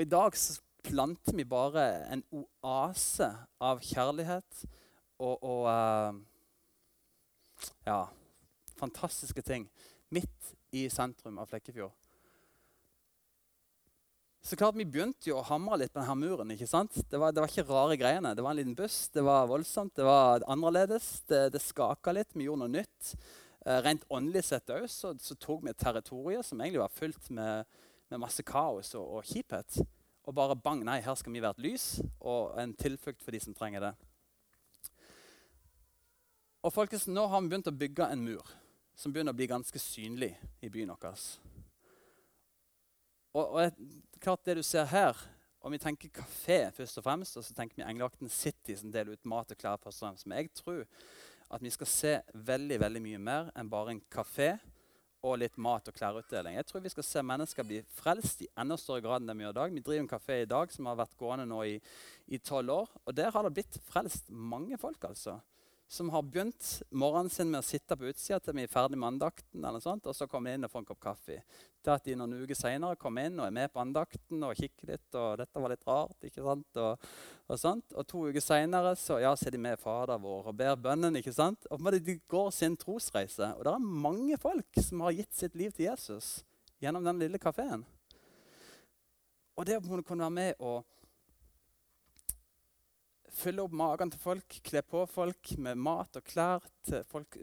Og 0.00 0.06
i 0.06 0.08
dag 0.08 0.32
så 0.32 0.54
planter 0.80 1.34
vi 1.36 1.44
bare 1.44 1.82
en 2.08 2.22
oase 2.32 3.26
av 3.60 3.82
kjærlighet 3.84 4.62
og, 5.20 5.34
og 5.44 5.66
uh, 5.68 6.16
ja, 7.84 7.98
fantastiske 8.80 9.44
ting 9.44 9.66
midt 10.08 10.54
i 10.72 10.86
sentrum 10.88 11.36
av 11.36 11.52
Flekkefjord. 11.52 11.92
Så 14.40 14.56
klart 14.56 14.80
Vi 14.80 14.88
begynte 14.88 15.28
jo 15.28 15.36
å 15.36 15.44
hamre 15.50 15.82
litt 15.82 15.92
på 15.92 16.00
denne 16.00 16.16
muren. 16.16 16.56
ikke 16.56 16.70
sant? 16.70 16.96
Det 16.96 17.20
var, 17.20 17.36
det 17.36 17.44
var 17.44 17.52
ikke 17.52 17.68
rare 17.68 18.00
greiene. 18.00 18.32
Det 18.32 18.46
var 18.46 18.56
en 18.56 18.62
liten 18.62 18.78
buss, 18.78 19.02
det 19.12 19.26
var 19.28 19.52
voldsomt, 19.52 19.92
det 20.00 20.08
var 20.08 20.48
annerledes. 20.48 21.10
Det, 21.28 21.50
det 21.52 21.60
skaka 21.60 22.16
litt, 22.16 22.32
vi 22.32 22.48
gjorde 22.48 22.64
noe 22.64 22.78
nytt. 22.80 23.12
Eh, 23.66 23.82
rent 23.84 24.08
åndelig 24.08 24.46
sett 24.48 24.72
òg 24.72 24.88
så, 24.88 25.12
så, 25.20 25.36
tok 25.36 25.66
vi 25.66 25.74
et 25.74 25.84
territorium 25.84 26.40
som 26.40 26.64
egentlig 26.64 26.80
var 26.80 26.94
fylt 26.96 27.26
med, 27.36 27.82
med 28.10 28.22
masse 28.24 28.44
kaos 28.46 28.94
og, 28.98 29.06
og, 29.16 29.26
kjiphet. 29.26 29.80
Og 30.28 30.36
bare 30.36 30.58
bang, 30.58 30.82
nei, 30.86 31.00
her 31.04 31.16
skal 31.18 31.34
vi 31.34 31.42
være 31.42 31.58
et 31.58 31.64
lys 31.70 31.86
og 32.20 32.56
en 32.60 32.74
tilflukt 32.78 33.22
for 33.24 33.34
de 33.34 33.40
som 33.42 33.56
trenger 33.56 33.88
det. 33.88 33.92
Og 36.60 36.74
folkens, 36.74 37.08
Nå 37.08 37.24
har 37.30 37.40
vi 37.40 37.48
begynt 37.52 37.70
å 37.70 37.76
bygge 37.76 38.10
en 38.12 38.24
mur 38.24 38.56
som 38.98 39.12
begynner 39.14 39.32
å 39.32 39.38
bli 39.38 39.48
ganske 39.48 39.80
synlig 39.80 40.34
i 40.60 40.68
byen 40.68 40.92
vår. 40.92 41.20
Og, 43.32 43.44
og 43.44 43.60
jeg, 43.62 43.72
klart 44.20 44.44
det 44.44 44.58
du 44.58 44.64
ser 44.66 44.90
her, 44.90 45.16
om 45.60 45.72
vi 45.72 45.80
tenker 45.80 46.12
kafé 46.12 46.62
først 46.74 46.98
og 47.00 47.04
fremst, 47.04 47.36
og 47.36 47.44
så 47.44 47.54
tenker 47.56 47.78
vi 47.78 47.86
engelakten 47.86 48.28
City 48.32 48.76
som 48.76 48.92
deler 48.92 49.16
ut 49.16 49.28
mat 49.28 49.52
og 49.52 49.60
klær 49.60 49.80
først 49.80 50.02
og 50.02 50.08
fremst. 50.08 50.26
Men 50.26 50.40
jeg 50.40 50.52
tror 50.56 50.82
at 51.50 51.64
vi 51.64 51.72
skal 51.74 51.90
se 51.90 52.12
veldig 52.34 52.78
veldig 52.80 53.02
mye 53.04 53.20
mer 53.20 53.50
enn 53.58 53.70
bare 53.72 53.94
en 53.94 54.04
kafé 54.12 54.54
og 55.22 55.38
litt 55.38 55.58
mat- 55.60 55.88
og 55.88 55.94
klærutdeling. 55.94 56.56
Jeg 56.56 56.66
tror 56.66 56.80
vi 56.80 56.92
skal 56.92 57.04
se 57.04 57.22
mennesker 57.22 57.66
bli 57.66 57.82
frelst 57.98 58.42
i 58.42 58.48
enda 58.58 58.76
større 58.80 59.04
grad 59.04 59.20
enn 59.20 59.28
det 59.28 59.36
vi 59.36 59.44
gjør 59.44 59.54
i 59.56 59.60
dag. 59.60 59.74
Vi 59.76 59.84
driver 59.84 60.04
en 60.04 60.12
kafé 60.14 60.40
i 60.42 60.48
dag 60.48 60.72
som 60.72 60.88
har 60.88 61.00
vært 61.02 61.18
gående 61.20 61.46
nå 61.50 61.60
i 61.66 62.38
tolv 62.38 62.70
år. 62.70 62.92
Og 63.04 63.16
der 63.16 63.30
har 63.34 63.44
det 63.44 63.54
blitt 63.58 63.80
frelst 63.90 64.30
mange 64.30 64.78
folk. 64.80 65.04
altså 65.04 65.40
som 65.90 66.10
har 66.10 66.22
begynt 66.22 66.82
morgenen 66.90 67.30
sin 67.30 67.48
med 67.50 67.64
å 67.64 67.66
sitte 67.66 67.96
på 67.98 68.06
utsida 68.06 68.36
til 68.38 68.54
vi 68.54 68.62
er 68.62 68.70
ferdig 68.70 68.98
med 68.98 69.08
andakten. 69.08 69.64
eller 69.64 69.80
sånt, 69.82 70.06
Og 70.06 70.14
så 70.14 70.28
kommer 70.30 70.50
de 70.50 70.54
inn 70.54 70.64
og 70.64 70.70
får 70.70 70.78
en 70.78 70.86
kopp 70.86 71.00
kaffe. 71.00 71.42
Til 71.82 71.90
at 71.90 72.04
de 72.04 72.14
noen 72.14 72.36
uker 72.44 72.54
seinere 72.54 72.96
kommer 72.96 73.26
inn 73.26 73.40
og 73.40 73.46
er 73.46 73.50
med 73.50 73.72
på 73.72 73.80
andakten 73.82 74.44
og 74.46 74.54
kikker 74.54 74.86
litt. 74.86 75.14
og 75.14 75.38
dette 75.38 75.60
var 75.60 75.68
litt 75.68 75.86
rart, 75.86 76.16
ikke 76.22 76.44
sant? 76.44 76.76
Og, 76.76 77.08
og, 77.48 77.58
sånt. 77.58 77.92
og 77.92 78.06
to 78.06 78.22
uker 78.28 78.40
seinere 78.40 78.94
så, 78.94 79.18
ja, 79.18 79.34
så 79.34 79.48
er 79.48 79.50
de 79.50 79.58
med 79.58 79.80
Fader 79.80 80.18
vår 80.22 80.46
og 80.46 80.56
ber 80.56 80.76
bønnen. 80.76 81.16
ikke 81.16 81.34
sant? 81.34 81.66
Og 81.72 81.82
De 81.90 82.20
går 82.28 82.50
sin 82.52 82.76
trosreise. 82.76 83.56
Og 83.58 83.64
det 83.64 83.72
er 83.74 83.78
mange 84.06 84.38
folk 84.38 84.78
som 84.78 85.00
har 85.00 85.10
gitt 85.10 85.34
sitt 85.34 85.56
liv 85.56 85.72
til 85.72 85.86
Jesus 85.86 86.44
gjennom 86.80 87.02
den 87.02 87.18
lille 87.18 87.38
kafeen. 87.38 87.84
Og 89.56 89.66
det 89.66 89.76
å 89.76 89.82
kunne 89.82 90.22
være 90.22 90.30
med 90.30 90.54
og 90.60 90.84
fylle 93.34 93.64
opp 93.64 93.74
magen 93.76 94.10
til 94.12 94.20
folk, 94.20 94.56
kle 94.66 94.82
på 94.86 95.04
folk 95.10 95.52
med 95.62 95.78
mat 95.78 96.18
og 96.18 96.26
klær 96.26 96.66
til 96.86 97.04
folk, 97.08 97.38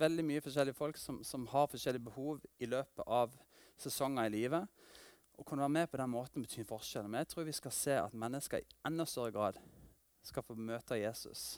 veldig 0.00 0.24
mye 0.28 0.44
forskjellige 0.44 0.78
folk 0.78 1.00
som, 1.00 1.22
som, 1.24 1.46
har 1.52 1.70
forskjellige 1.72 2.06
behov 2.06 2.42
i 2.62 2.68
løpet 2.68 3.04
av 3.06 3.34
sesonger 3.80 4.28
i 4.28 4.34
livet. 4.36 4.68
Å 5.38 5.44
kunne 5.48 5.64
være 5.64 5.76
med 5.78 5.90
på 5.90 5.98
den 6.00 6.12
måten 6.12 6.44
betyr 6.44 6.68
forskjell. 6.68 7.08
Men 7.08 7.22
jeg 7.22 7.32
tror 7.32 7.48
vi 7.48 7.56
skal 7.56 7.74
se 7.74 7.98
at 7.98 8.16
mennesker 8.24 8.62
i 8.62 8.80
enda 8.88 9.06
større 9.08 9.34
grad 9.34 9.60
skal 10.22 10.44
få 10.46 10.54
møte 10.54 11.00
Jesus. 11.00 11.56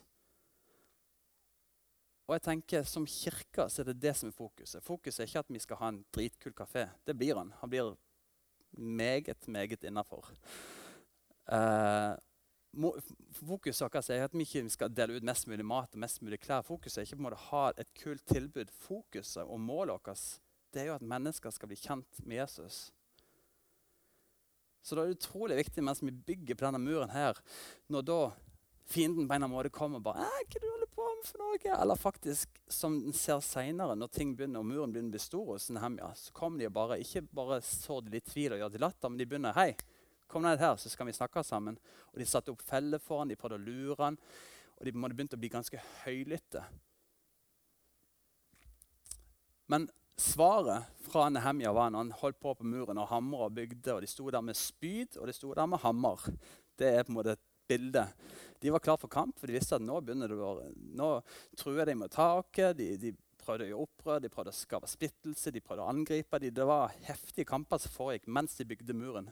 Og 2.25 2.39
jeg 2.39 2.45
tenker 2.47 2.87
Som 2.89 3.05
kirke 3.05 3.67
så 3.69 3.83
er 3.83 3.91
det 3.91 4.01
det 4.01 4.15
som 4.17 4.31
er 4.31 4.37
fokuset. 4.37 4.85
Fokuset 4.85 5.21
er 5.21 5.29
ikke 5.29 5.45
at 5.45 5.53
vi 5.53 5.61
skal 5.61 5.81
ha 5.83 5.91
en 5.93 6.05
dritkul 6.15 6.55
kafé. 6.57 6.87
Det 7.05 7.17
blir 7.19 7.37
han. 7.37 7.53
Han 7.61 7.71
blir 7.71 7.97
meget, 8.73 9.49
meget 9.49 9.85
innafor. 9.85 10.31
Uh, 11.45 12.17
Fokuset 12.75 13.85
vårt 13.85 14.11
er 14.11 14.25
at 14.27 14.35
vi 14.35 14.47
ikke 14.47 14.65
skal 14.73 14.93
dele 14.95 15.19
ut 15.19 15.27
mest 15.27 15.47
mulig 15.51 15.67
mat 15.67 15.95
og 15.95 16.03
mest 16.03 16.23
mulig 16.25 16.41
klær. 16.43 16.65
Fokuset 16.67 17.03
er 17.03 17.07
ikke 17.09 17.19
på 17.19 17.23
en 17.23 17.29
måte 17.29 17.41
å 17.41 17.49
ha 17.51 17.65
et 17.79 17.91
kult 18.01 18.25
tilbud. 18.31 18.73
Fokuset 18.85 19.45
og 19.45 19.61
målet 19.63 19.95
vårt 19.95 20.25
det 20.75 20.83
er 20.83 20.91
jo 20.91 20.97
at 20.99 21.07
mennesker 21.07 21.55
skal 21.55 21.71
bli 21.71 21.79
kjent 21.79 22.25
med 22.27 22.41
Jesus. 22.41 22.89
Så 24.85 24.97
det 24.97 25.05
er 25.05 25.15
utrolig 25.15 25.57
viktig 25.63 25.85
mens 25.87 26.03
vi 26.03 26.13
bygger 26.13 26.59
på 26.59 26.67
denne 26.67 26.83
muren 26.83 27.13
her, 27.15 27.39
når 27.89 28.05
da 28.05 28.19
fienden 28.91 29.29
på 29.29 29.33
en 29.33 29.39
eller 29.39 29.47
annen 29.47 29.55
måte 29.55 29.73
kommer 29.73 30.03
og 30.03 30.05
bare 30.05 30.27
«Hva 30.27 30.61
du 30.61 30.67
holder 30.67 30.91
på 30.93 31.07
med 31.07 31.29
for 31.31 31.41
noe? 31.41 31.77
Eller 31.79 31.97
faktisk, 32.01 32.59
som 32.69 32.99
en 32.99 33.17
ser 33.17 33.41
senere, 33.47 33.97
når 33.97 34.13
ting 34.13 34.35
begynner, 34.37 34.61
og 34.61 34.69
muren 34.69 34.93
begynner 34.93 35.15
å 35.15 35.17
bli 35.17 35.23
stor 35.25 35.55
hos 35.55 35.71
Nehemja, 35.73 36.11
så 36.21 36.35
kommer 36.37 36.61
de 36.61 36.69
og 36.69 36.77
bare, 36.77 37.01
ikke 37.01 37.25
bare 37.33 37.63
sår 37.65 38.05
de 38.05 38.17
litt 38.19 38.29
tvil 38.29 38.57
og 38.57 38.61
gjør 38.61 38.75
til 38.75 38.85
latter, 38.85 39.13
men 39.13 39.23
de 39.23 39.29
begynner 39.31 39.57
hei, 39.57 39.71
Kom 40.35 40.43
ned 40.43 40.59
her, 40.59 40.75
så 40.75 40.91
skal 40.91 41.07
vi 41.07 41.13
snakke 41.15 41.45
sammen. 41.47 41.77
Og 42.11 42.19
De 42.19 42.25
satte 42.27 42.51
opp 42.51 42.63
feller 42.67 42.99
for 42.99 43.23
han, 43.23 43.31
de 43.31 43.39
prøvde 43.39 43.61
å 43.61 43.63
lure 43.63 44.01
han, 44.01 44.17
og 44.75 44.89
de 44.89 44.93
begynte 44.99 45.39
å 45.39 45.43
bli 45.43 45.53
ganske 45.53 45.79
høylytte. 46.03 46.65
Men 49.71 49.87
svaret 50.19 50.91
fra 51.07 51.29
Nehemja 51.31 51.71
var 51.73 51.95
når 51.95 52.03
han 52.03 52.11
holdt 52.19 52.41
på 52.43 52.57
på 52.59 52.67
muren 52.67 52.99
og 52.99 53.13
hamra 53.13 53.47
og 53.47 53.55
bygde, 53.61 53.95
og 53.95 54.03
de 54.03 54.11
sto 54.11 54.27
der 54.27 54.43
med 54.43 54.59
spyd 54.59 55.21
og 55.21 55.31
de 55.31 55.37
sto 55.39 55.55
der 55.55 55.71
med 55.71 55.85
hammer. 55.87 56.27
Det 56.75 56.91
er 56.91 57.07
på 57.07 57.15
en 57.15 57.21
måte 57.21 57.37
et 57.39 57.47
bilde. 57.71 58.03
De 58.59 58.75
var 58.75 58.83
klar 58.83 58.99
for 58.99 59.09
kamp, 59.09 59.39
for 59.39 59.47
de 59.47 59.55
visste 59.55 59.79
at 59.79 59.87
nå 59.87 60.01
begynner 60.03 60.35
det 60.35 60.43
å, 60.43 60.53
nå 60.99 61.13
truer 61.63 61.87
de 61.87 61.95
med 62.03 62.11
taket. 62.11 62.75
De, 62.83 62.91
de 62.99 63.15
prøvde 63.39 63.69
å 63.69 63.71
gjøre 63.71 63.87
opprør, 63.87 64.25
de 64.25 64.35
prøvde 64.35 64.51
å 64.51 64.63
skape 64.65 64.91
splittelse, 64.91 65.55
de 65.55 65.63
prøvde 65.63 65.87
å 65.87 65.95
angripe. 65.95 66.43
De. 66.43 66.51
Det 66.59 66.67
var 66.67 66.99
heftige 67.07 67.47
kamper 67.49 67.79
som 67.87 67.95
foregikk 67.95 68.27
mens 68.27 68.59
de 68.59 68.67
bygde 68.67 68.99
muren. 68.99 69.31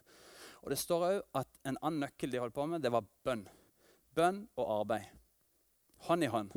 Og 0.63 0.71
Det 0.71 0.79
står 0.79 1.07
òg 1.09 1.23
at 1.43 1.63
en 1.67 1.79
annen 1.83 2.05
nøkkel 2.05 2.31
de 2.31 2.41
holdt 2.43 2.55
på 2.55 2.67
med, 2.71 2.83
det 2.83 2.93
var 2.95 3.07
bønn. 3.27 3.47
Bønn 4.15 4.45
og 4.57 4.69
arbeid. 4.81 5.09
Hånd 6.07 6.25
i 6.25 6.31
hånd. 6.31 6.53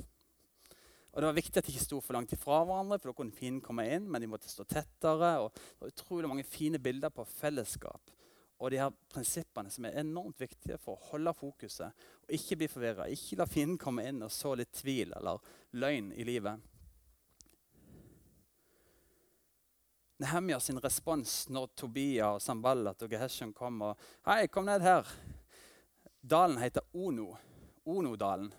Og 1.15 1.21
Det 1.21 1.29
var 1.29 1.37
viktig 1.37 1.57
at 1.57 1.65
de 1.65 1.71
ikke 1.71 1.85
sto 1.85 2.01
for 2.03 2.17
langt 2.17 2.33
ifra 2.35 2.59
hverandre, 2.67 2.99
for 2.99 3.09
da 3.09 3.15
kunne 3.15 3.33
fienden 3.33 3.63
komme 3.63 3.85
inn. 3.87 4.09
Men 4.11 4.21
de 4.21 4.27
måtte 4.27 4.51
stå 4.51 4.65
tettere. 4.67 5.31
og 5.39 5.53
Det 5.55 5.79
var 5.79 5.93
utrolig 5.93 6.29
mange 6.29 6.43
fine 6.43 6.79
bilder 6.79 7.09
på 7.09 7.23
fellesskap. 7.25 8.11
Og 8.59 8.71
de 8.71 8.79
her 8.79 8.91
prinsippene 9.11 9.71
som 9.71 9.87
er 9.87 9.99
enormt 9.99 10.39
viktige 10.39 10.77
for 10.79 10.95
å 10.95 11.09
holde 11.11 11.33
fokuset. 11.35 12.05
og 12.27 12.35
Ikke 12.35 12.59
bli 12.59 12.67
forvirra. 12.67 13.07
Ikke 13.07 13.39
la 13.39 13.47
fienden 13.47 13.79
komme 13.79 14.05
inn 14.07 14.21
og 14.23 14.31
så 14.31 14.53
litt 14.59 14.73
tvil 14.75 15.15
eller 15.15 15.39
løgn 15.71 16.11
i 16.13 16.27
livet. 16.27 16.59
Nehemja 20.17 20.59
sin 20.59 20.79
respons 20.79 21.49
når 21.51 21.73
Tobia 21.75 22.29
og 22.37 23.01
og 23.01 23.09
Gehesjon 23.09 23.53
kom 23.53 23.81
og 23.81 23.97
Hei, 24.25 24.47
kom 24.47 24.65
ned 24.65 24.81
her. 24.81 25.03
Dalen 26.23 26.57
heter 26.57 26.81
Ono. 26.93 27.35
Onodalen. 27.85 28.53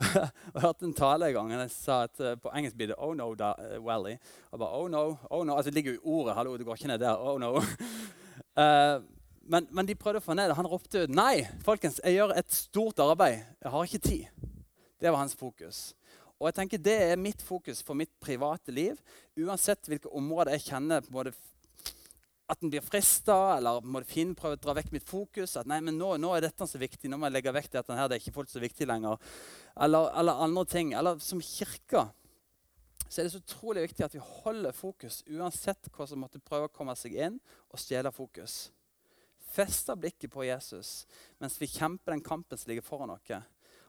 jeg 0.54 0.60
hørte 0.60 0.84
en 0.84 0.94
tale 0.94 1.28
en 1.28 1.34
gang. 1.34 1.52
Jeg 1.52 1.70
sa 1.70 2.02
at 2.04 2.20
uh, 2.20 2.36
På 2.36 2.52
engelsk 2.52 2.76
blir 2.76 2.92
det 2.92 2.98
Oh 2.98 3.14
no 3.16 3.34
da, 3.34 3.54
uh, 3.56 3.86
Valley. 3.86 4.18
Og 4.50 4.58
bare, 4.58 4.76
oh 4.76 4.90
no, 4.90 5.16
oh 5.30 5.46
no. 5.46 5.56
Altså, 5.56 5.70
det 5.70 5.74
ligger 5.74 5.92
jo 5.92 5.96
i 5.96 6.04
ordet. 6.04 6.34
hallo, 6.34 6.56
du 6.56 6.64
går 6.64 6.76
ikke 6.76 6.88
ned 6.92 6.98
der. 6.98 7.16
Oh 7.16 7.40
no. 7.40 7.56
uh, 7.56 9.02
men, 9.52 9.68
men 9.70 9.88
de 9.88 9.94
prøvde 9.96 10.20
å 10.20 10.24
få 10.24 10.36
ned 10.36 10.52
det. 10.52 10.58
Han 10.60 10.68
ropte 10.68 11.06
nei, 11.08 11.46
folkens, 11.64 12.00
jeg 12.04 12.20
gjør 12.20 12.36
et 12.36 12.52
stort 12.52 13.00
arbeid. 13.00 13.40
Jeg 13.64 13.72
har 13.72 13.88
ikke 13.88 14.04
tid. 14.04 14.52
Det 15.00 15.08
var 15.08 15.24
hans 15.24 15.34
fokus. 15.34 15.94
Og 16.40 16.48
jeg 16.48 16.56
tenker 16.56 16.80
Det 16.80 16.96
er 17.12 17.20
mitt 17.20 17.42
fokus 17.44 17.82
for 17.84 17.98
mitt 17.98 18.12
private 18.20 18.72
liv. 18.72 19.00
Uansett 19.36 19.88
hvilke 19.88 20.08
områder 20.16 20.56
jeg 20.56 20.70
kjenner 20.70 21.04
på 21.04 21.12
både 21.20 21.34
at 22.50 22.64
en 22.64 22.70
blir 22.72 22.82
frista, 22.82 23.36
eller 23.54 23.84
må 23.86 24.00
finne, 24.02 24.34
prøve 24.34 24.56
å 24.56 24.60
dra 24.60 24.74
vekk 24.74 24.88
mitt 24.96 25.06
fokus. 25.06 25.52
At 25.60 25.68
nei, 25.70 25.78
men 25.86 26.00
nå, 26.00 26.16
nå, 26.18 26.32
er 26.34 26.48
dette 26.48 26.66
så 26.66 26.80
viktig, 26.82 27.06
nå 27.06 27.20
må 27.20 27.28
jeg 27.28 27.36
legge 27.36 27.52
vekk 27.54 27.68
dette 27.76 27.94
her, 27.94 28.08
det 28.10 28.16
er 28.16 28.24
ikke 28.24 28.34
fullt 28.40 28.50
så 28.50 28.62
viktig 28.62 28.88
lenger. 28.90 29.20
Eller, 29.86 30.08
eller 30.18 30.42
andre 30.48 30.64
ting. 30.66 30.90
Eller 30.98 31.20
som 31.22 31.42
kirke 31.44 32.08
så 33.10 33.20
er 33.20 33.26
det 33.26 33.32
så 33.34 33.42
utrolig 33.42 33.84
viktig 33.88 34.04
at 34.06 34.12
vi 34.14 34.22
holder 34.22 34.74
fokus 34.74 35.24
uansett 35.26 35.88
hva 35.94 36.06
som 36.06 36.20
måtte 36.22 36.38
prøve 36.46 36.68
å 36.68 36.74
komme 36.74 36.94
seg 36.98 37.16
inn 37.18 37.40
og 37.68 37.80
stjele 37.82 38.12
fokus. 38.14 38.68
Feste 39.50 39.96
blikket 39.98 40.30
på 40.30 40.46
Jesus 40.46 41.08
mens 41.42 41.58
vi 41.58 41.66
kjemper 41.70 42.14
den 42.14 42.22
kampen 42.22 42.58
som 42.58 42.70
ligger 42.70 42.86
foran 42.86 43.10
oss. 43.10 43.32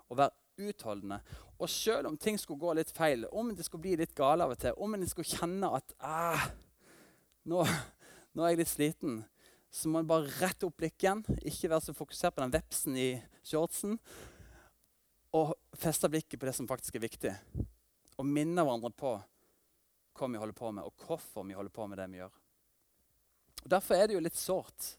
Og 0.10 0.18
være 0.18 0.68
utholdende. 0.72 1.22
Og 1.62 1.70
selv 1.70 2.10
om 2.10 2.18
ting 2.18 2.40
skulle 2.42 2.62
gå 2.62 2.74
litt 2.74 2.92
feil, 2.94 3.28
om 3.30 3.52
det 3.54 3.68
skulle 3.68 3.86
bli 3.86 3.98
litt 4.00 4.16
gale 4.18 4.46
av 4.48 4.56
og 4.56 4.62
til, 4.62 4.74
om 4.82 4.96
en 4.98 5.08
skulle 5.10 5.30
kjenne 5.30 5.70
at 5.78 5.94
ah, 6.02 6.48
nå, 7.46 7.62
nå, 8.34 8.44
er 8.44 8.56
jeg 8.56 8.62
litt 8.64 8.72
sliten, 8.72 9.20
så 9.72 9.92
må 9.92 10.02
en 10.02 10.10
bare 10.10 10.32
rette 10.42 10.66
opp 10.68 10.80
blikket. 10.82 11.30
Ikke 11.48 11.70
være 11.70 11.86
så 11.86 11.96
fokusert 11.96 12.36
på 12.36 12.44
den 12.44 12.56
vepsen 12.56 12.98
i 12.98 13.12
shortsen. 13.46 14.00
Og 15.38 15.54
feste 15.80 16.10
blikket 16.12 16.42
på 16.42 16.50
det 16.50 16.56
som 16.58 16.68
faktisk 16.68 16.98
er 16.98 17.06
viktig 17.06 17.36
og 18.20 18.28
minne 18.28 18.62
hverandre 18.62 18.92
på 18.94 19.16
hva 19.16 20.28
vi 20.30 20.40
holder 20.42 20.58
på 20.58 20.70
med, 20.76 20.86
og 20.86 21.06
hvorfor 21.08 21.46
vi 21.48 21.56
holder 21.58 21.74
på 21.74 21.88
med 21.90 21.98
det 21.98 22.10
vi 22.12 22.20
gjør. 22.20 22.34
Og 23.64 23.70
Derfor 23.74 23.98
er 23.98 24.10
det 24.10 24.18
jo 24.18 24.24
litt 24.26 24.38
sårt 24.38 24.92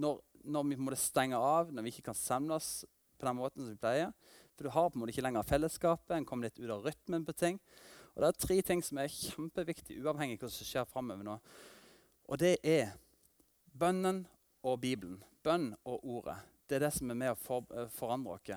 når, 0.00 0.22
når 0.44 0.68
vi 0.70 0.78
må 0.80 0.94
stenge 0.96 1.36
av, 1.36 1.72
når 1.72 1.84
vi 1.84 1.92
ikke 1.92 2.06
kan 2.10 2.16
samles 2.16 2.84
på 3.18 3.28
den 3.28 3.38
måten 3.38 3.64
som 3.64 3.74
vi 3.74 3.80
pleier. 3.82 4.14
For 4.62 4.68
du 4.68 4.74
har 4.74 4.90
på 4.90 4.94
en 4.94 5.00
måte 5.02 5.10
ikke 5.10 5.22
lenger 5.26 5.42
fellesskapet, 5.42 6.12
en 6.14 6.24
kommer 6.24 6.46
litt 6.46 6.60
ut 6.62 6.70
av 6.70 6.84
rytmen 6.86 7.24
på 7.26 7.32
ting. 7.34 7.56
Og 8.14 8.20
Det 8.22 8.28
er 8.28 8.36
tre 8.44 8.58
ting 8.62 8.82
som 8.86 9.00
er 9.02 9.08
kjempeviktige, 9.10 9.98
uavhengig 10.04 10.36
av 10.36 10.44
hva 10.44 10.50
som 10.54 10.68
skjer 10.68 10.86
framover 10.86 11.26
nå. 11.26 11.34
Og 12.30 12.38
det 12.38 12.52
er 12.62 12.92
bønnen 13.74 14.20
og 14.62 14.78
Bibelen. 14.84 15.16
Bønn 15.42 15.72
og 15.82 16.06
ordet. 16.06 16.36
Det 16.70 16.78
er 16.78 16.84
det 16.84 16.92
som 16.94 17.10
er 17.10 17.18
med 17.18 17.32
å 17.32 17.40
for, 17.42 17.66
forandre 17.90 18.36
oss. 18.36 18.52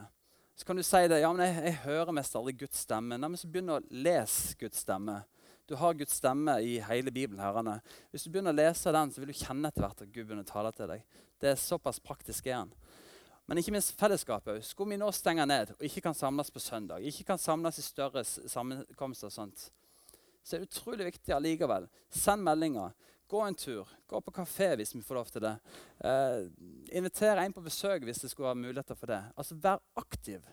Så 0.54 0.70
kan 0.70 0.78
du 0.78 0.84
si 0.86 1.02
det. 1.10 1.24
Ja, 1.24 1.34
men 1.34 1.42
jeg, 1.48 1.58
jeg 1.72 1.82
hører 1.88 2.14
mest 2.14 2.38
aldri 2.38 2.54
Guds 2.54 2.86
stemme. 2.86 3.18
Nei, 3.18 3.32
men 3.34 3.42
så 3.42 3.50
begynn 3.50 3.74
å 3.74 3.82
lese 3.90 4.54
Guds 4.62 4.86
stemme. 4.86 5.24
Du 5.66 5.74
har 5.82 5.98
Guds 5.98 6.22
stemme 6.22 6.60
i 6.62 6.78
hele 6.86 7.10
Bibelen. 7.10 7.42
herrene. 7.42 7.80
Hvis 8.14 8.28
du 8.28 8.30
begynner 8.30 8.54
å 8.54 8.62
lese 8.62 8.94
den, 8.94 9.10
så 9.10 9.24
vil 9.24 9.34
du 9.34 9.42
kjenne 9.42 9.74
etter 9.74 9.88
hvert 9.88 10.06
at 10.06 10.14
Gud 10.14 10.28
begynner 10.28 10.46
å 10.46 10.54
tale 10.54 10.78
til 10.78 10.94
deg. 10.94 11.10
Det 11.42 11.56
er 11.56 11.58
såpass 11.66 11.98
praktisk 11.98 12.46
er 12.46 12.62
han. 12.62 12.76
Men 13.46 13.62
ikke 13.62 13.76
minst 13.76 13.94
fellesskapet. 14.00 14.64
Skulle 14.66 14.96
vi 14.96 15.02
nå 15.02 15.12
stenge 15.14 15.46
ned 15.46 15.76
og 15.76 15.84
ikke 15.86 16.02
kan 16.08 16.18
samles 16.18 16.50
på 16.52 16.62
søndag, 16.64 17.04
ikke 17.06 17.28
kan 17.28 17.42
samles 17.42 17.78
i 17.80 17.86
større 17.86 18.24
sammenkomster, 18.26 19.30
og 19.30 19.36
sånt, 19.36 19.68
så 20.46 20.56
er 20.56 20.64
det 20.64 20.70
utrolig 20.72 21.10
viktig 21.12 21.34
allikevel. 21.34 21.88
Send 22.10 22.46
meldinger. 22.46 22.94
Gå 23.30 23.42
en 23.42 23.58
tur. 23.58 23.90
Gå 24.06 24.22
på 24.22 24.34
kafé 24.34 24.76
hvis 24.78 24.94
vi 24.94 25.02
får 25.02 25.18
lov 25.18 25.32
til 25.34 25.46
det. 25.46 25.56
Eh, 26.06 26.44
inviter 26.98 27.42
en 27.42 27.54
på 27.54 27.64
besøk 27.66 28.06
hvis 28.06 28.22
det 28.22 28.30
skulle 28.30 28.52
være 28.52 28.62
muligheter 28.68 28.98
for 28.98 29.10
det. 29.10 29.24
Altså, 29.38 29.58
Vær 29.58 29.82
aktiv. 29.98 30.46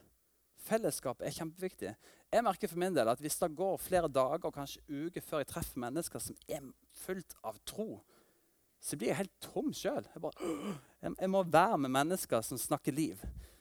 Fellesskap 0.62 1.20
er 1.20 1.34
kjempeviktig. 1.34 1.92
Jeg 2.32 2.44
merker 2.46 2.70
for 2.70 2.80
min 2.80 2.94
del 2.96 3.08
at 3.08 3.20
Hvis 3.20 3.36
det 3.36 3.56
går 3.56 3.76
flere 3.76 4.08
dager 4.08 4.46
og 4.46 4.54
kanskje 4.54 4.80
uker 4.88 5.20
før 5.20 5.42
jeg 5.42 5.50
treffer 5.50 5.80
mennesker 5.84 6.22
som 6.22 6.36
er 6.48 6.64
fullt 7.04 7.36
av 7.44 7.58
tro, 7.66 8.00
så 8.82 8.98
blir 8.98 9.12
jeg 9.12 9.20
helt 9.20 9.34
tom 9.44 9.70
sjøl. 9.76 10.02
Jeg, 10.10 11.12
jeg, 11.12 11.30
må 11.30 11.44
være 11.46 11.78
med 11.84 11.92
mennesker 11.94 12.42
som 12.42 12.58
snakker 12.58 12.94
liv, 12.94 13.20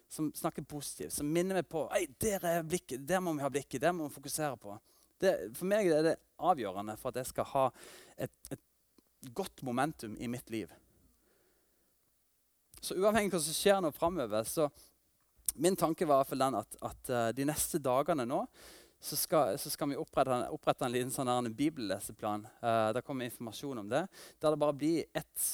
som 0.10 0.32
snakker 0.36 0.66
positivt, 0.66 1.14
som 1.14 1.30
minner 1.30 1.60
meg 1.60 1.70
på 1.70 1.86
Ei, 1.94 2.08
der 2.22 2.42
er 2.50 2.66
blikket, 2.66 3.06
der 3.08 3.22
må 3.22 3.36
vi 3.38 3.46
ha 3.46 3.52
blikket, 3.54 3.84
der 3.84 3.94
må 3.94 4.08
vi 4.08 4.16
fokusere 4.16 4.58
på. 4.60 4.76
Det, 5.22 5.36
for 5.54 5.70
meg 5.70 5.92
er 5.94 6.08
det 6.10 6.16
avgjørende 6.42 6.98
for 6.98 7.14
at 7.14 7.22
jeg 7.22 7.30
skal 7.30 7.50
ha 7.52 7.66
et, 8.18 8.34
et 8.50 9.30
godt 9.38 9.62
momentum 9.62 10.18
i 10.18 10.30
mitt 10.32 10.50
liv. 10.50 10.74
Så 12.82 12.98
uavhengig 12.98 13.30
av 13.30 13.38
hva 13.38 13.46
som 13.46 13.60
skjer 13.60 13.82
nå 13.86 13.94
framover, 13.94 14.48
så 14.50 14.72
min 15.62 15.78
tanke 15.78 16.08
var 16.10 16.26
den 16.34 16.58
at, 16.58 16.78
at 16.82 17.12
uh, 17.14 17.28
de 17.36 17.46
neste 17.46 17.78
dagene 17.78 18.26
nå 18.26 18.42
så 19.02 19.18
skal, 19.18 19.58
så 19.58 19.70
skal 19.74 19.90
vi 19.90 19.98
opprette, 19.98 20.36
opprette, 20.54 20.86
en 20.86 20.94
liten 20.94 21.12
sånn 21.14 21.50
bibelleseplan. 21.58 22.46
Uh, 22.62 22.92
der 22.94 23.02
kommer 23.06 23.26
informasjon 23.26 23.82
om 23.82 23.90
det. 23.90 24.04
Der 24.38 24.54
det 24.54 24.62
bare 24.62 24.78
blir 24.78 25.08
ett 25.18 25.46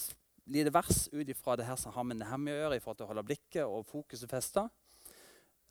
lite 0.48 0.72
vers 0.76 1.08
ut 1.12 1.30
ifra 1.30 1.56
det 1.60 1.68
her 1.68 1.80
som 1.80 1.96
har 1.96 2.04
med 2.08 2.20
Nehemja 2.20 2.56
å 2.56 2.60
gjøre, 2.62 2.78
i 2.78 2.84
forhold 2.84 3.00
til 3.00 3.08
å 3.08 3.12
holde 3.14 3.26
blikket 3.30 3.64
og 3.64 3.88
fokuset 3.88 4.32
festa. 4.32 4.68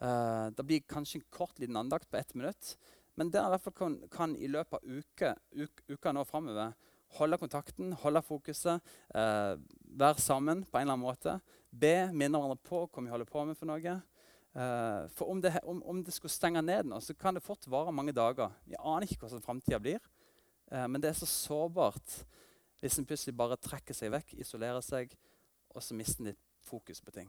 Uh, 0.00 0.48
det 0.56 0.64
blir 0.64 0.88
kanskje 0.88 1.20
en 1.20 1.28
kort 1.32 1.60
liten 1.60 1.76
andakt 1.76 2.08
på 2.10 2.16
ett 2.16 2.34
minutt. 2.34 2.74
Men 3.16 3.30
der 3.32 3.44
i 3.44 3.52
hvert 3.54 3.68
fall 3.68 3.76
kan, 3.76 4.00
kan 4.12 4.36
i 4.36 4.48
løpet 4.48 4.80
av 4.80 4.96
uke, 4.96 5.32
uka, 5.56 5.86
uka 5.92 6.16
nå 6.16 6.24
framover 6.28 6.74
holde 7.16 7.38
kontakten, 7.40 7.92
holde 8.02 8.24
fokuset, 8.24 8.92
uh, 9.14 9.54
være 10.00 10.20
sammen 10.20 10.64
på 10.64 10.80
en 10.80 10.88
eller 10.88 10.96
annen 10.96 11.06
måte. 11.06 11.38
Be, 11.70 12.08
minne 12.12 12.40
hverandre 12.40 12.60
på 12.64 12.86
hva 12.88 13.04
vi 13.04 13.12
holder 13.12 13.28
på 13.28 13.44
med 13.48 13.60
for 13.60 13.68
noe. 13.68 14.00
Eh, 14.56 15.08
for 15.08 15.28
om 15.28 15.40
det, 15.40 15.60
om, 15.62 15.82
om 15.82 16.04
det, 16.04 16.14
skulle 16.16 16.32
stenge 16.32 16.62
ned 16.64 16.88
nå, 16.88 17.00
så 17.00 17.14
kan 17.14 17.36
det 17.36 17.44
fort 17.44 17.66
vare 17.68 17.92
mange 17.92 18.14
dager. 18.16 18.54
Vi 18.64 18.78
aner 18.80 19.04
ikke 19.04 19.26
hvordan 19.26 19.44
framtida 19.44 19.80
blir, 19.82 20.00
uh, 20.72 20.86
men 20.88 21.02
det 21.02 21.10
er 21.10 21.18
så 21.18 21.28
sårbart 21.28 22.22
hvis 22.80 22.96
en 22.96 23.08
plutselig 23.08 23.34
bare 23.36 23.58
trekker 23.60 23.96
seg 23.96 24.14
vekk, 24.14 24.32
isolerer 24.40 24.80
seg, 24.84 25.12
og 25.74 25.84
så 25.84 25.96
mister 25.96 26.22
en 26.22 26.30
litt 26.30 26.40
fokus 26.64 27.02
på 27.04 27.12
ting. 27.12 27.28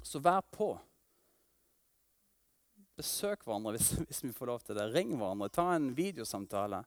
Så 0.00 0.20
vær 0.24 0.40
på. 0.52 0.70
Besøk 2.96 3.44
hverandre 3.44 3.76
hvis, 3.76 3.92
hvis, 4.08 4.22
vi 4.24 4.32
får 4.36 4.52
lov 4.52 4.64
til 4.64 4.80
det. 4.80 4.88
Ring 4.94 5.12
hverandre. 5.12 5.52
Ta 5.52 5.68
en 5.74 5.90
videosamtale. 5.96 6.80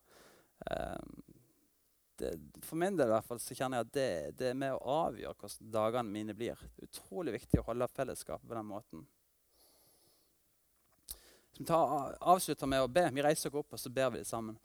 Um, 0.66 1.29
det, 2.20 2.34
for 2.66 2.80
min 2.80 2.98
del 2.98 3.10
i 3.10 3.14
hvert 3.16 3.28
fall, 3.28 3.40
så 3.42 3.56
kjenner 3.58 3.80
jeg 3.80 3.88
at 3.88 3.94
det, 3.96 4.10
det 4.40 4.50
er 4.52 4.60
med 4.60 4.76
å 4.76 4.98
avgjøre 5.06 5.36
hvordan 5.40 5.72
dagene 5.74 6.16
mine 6.16 6.36
blir. 6.38 6.60
Det 6.76 6.86
er 6.86 6.92
utrolig 6.92 7.36
viktig 7.40 7.62
å 7.62 7.66
holde 7.72 7.88
fellesskapet 7.96 8.48
på 8.50 8.58
den 8.58 8.70
måten. 8.70 9.08
Vi 11.60 11.66
tar, 11.68 12.16
avslutter 12.22 12.70
med 12.72 12.86
å 12.86 12.92
be. 12.92 13.10
Vi 13.12 13.24
reiser 13.26 13.52
oss 13.52 13.64
opp 13.64 13.76
og 13.76 13.82
så 13.82 13.92
ber 13.92 14.14
vi 14.14 14.24
sammen. 14.28 14.60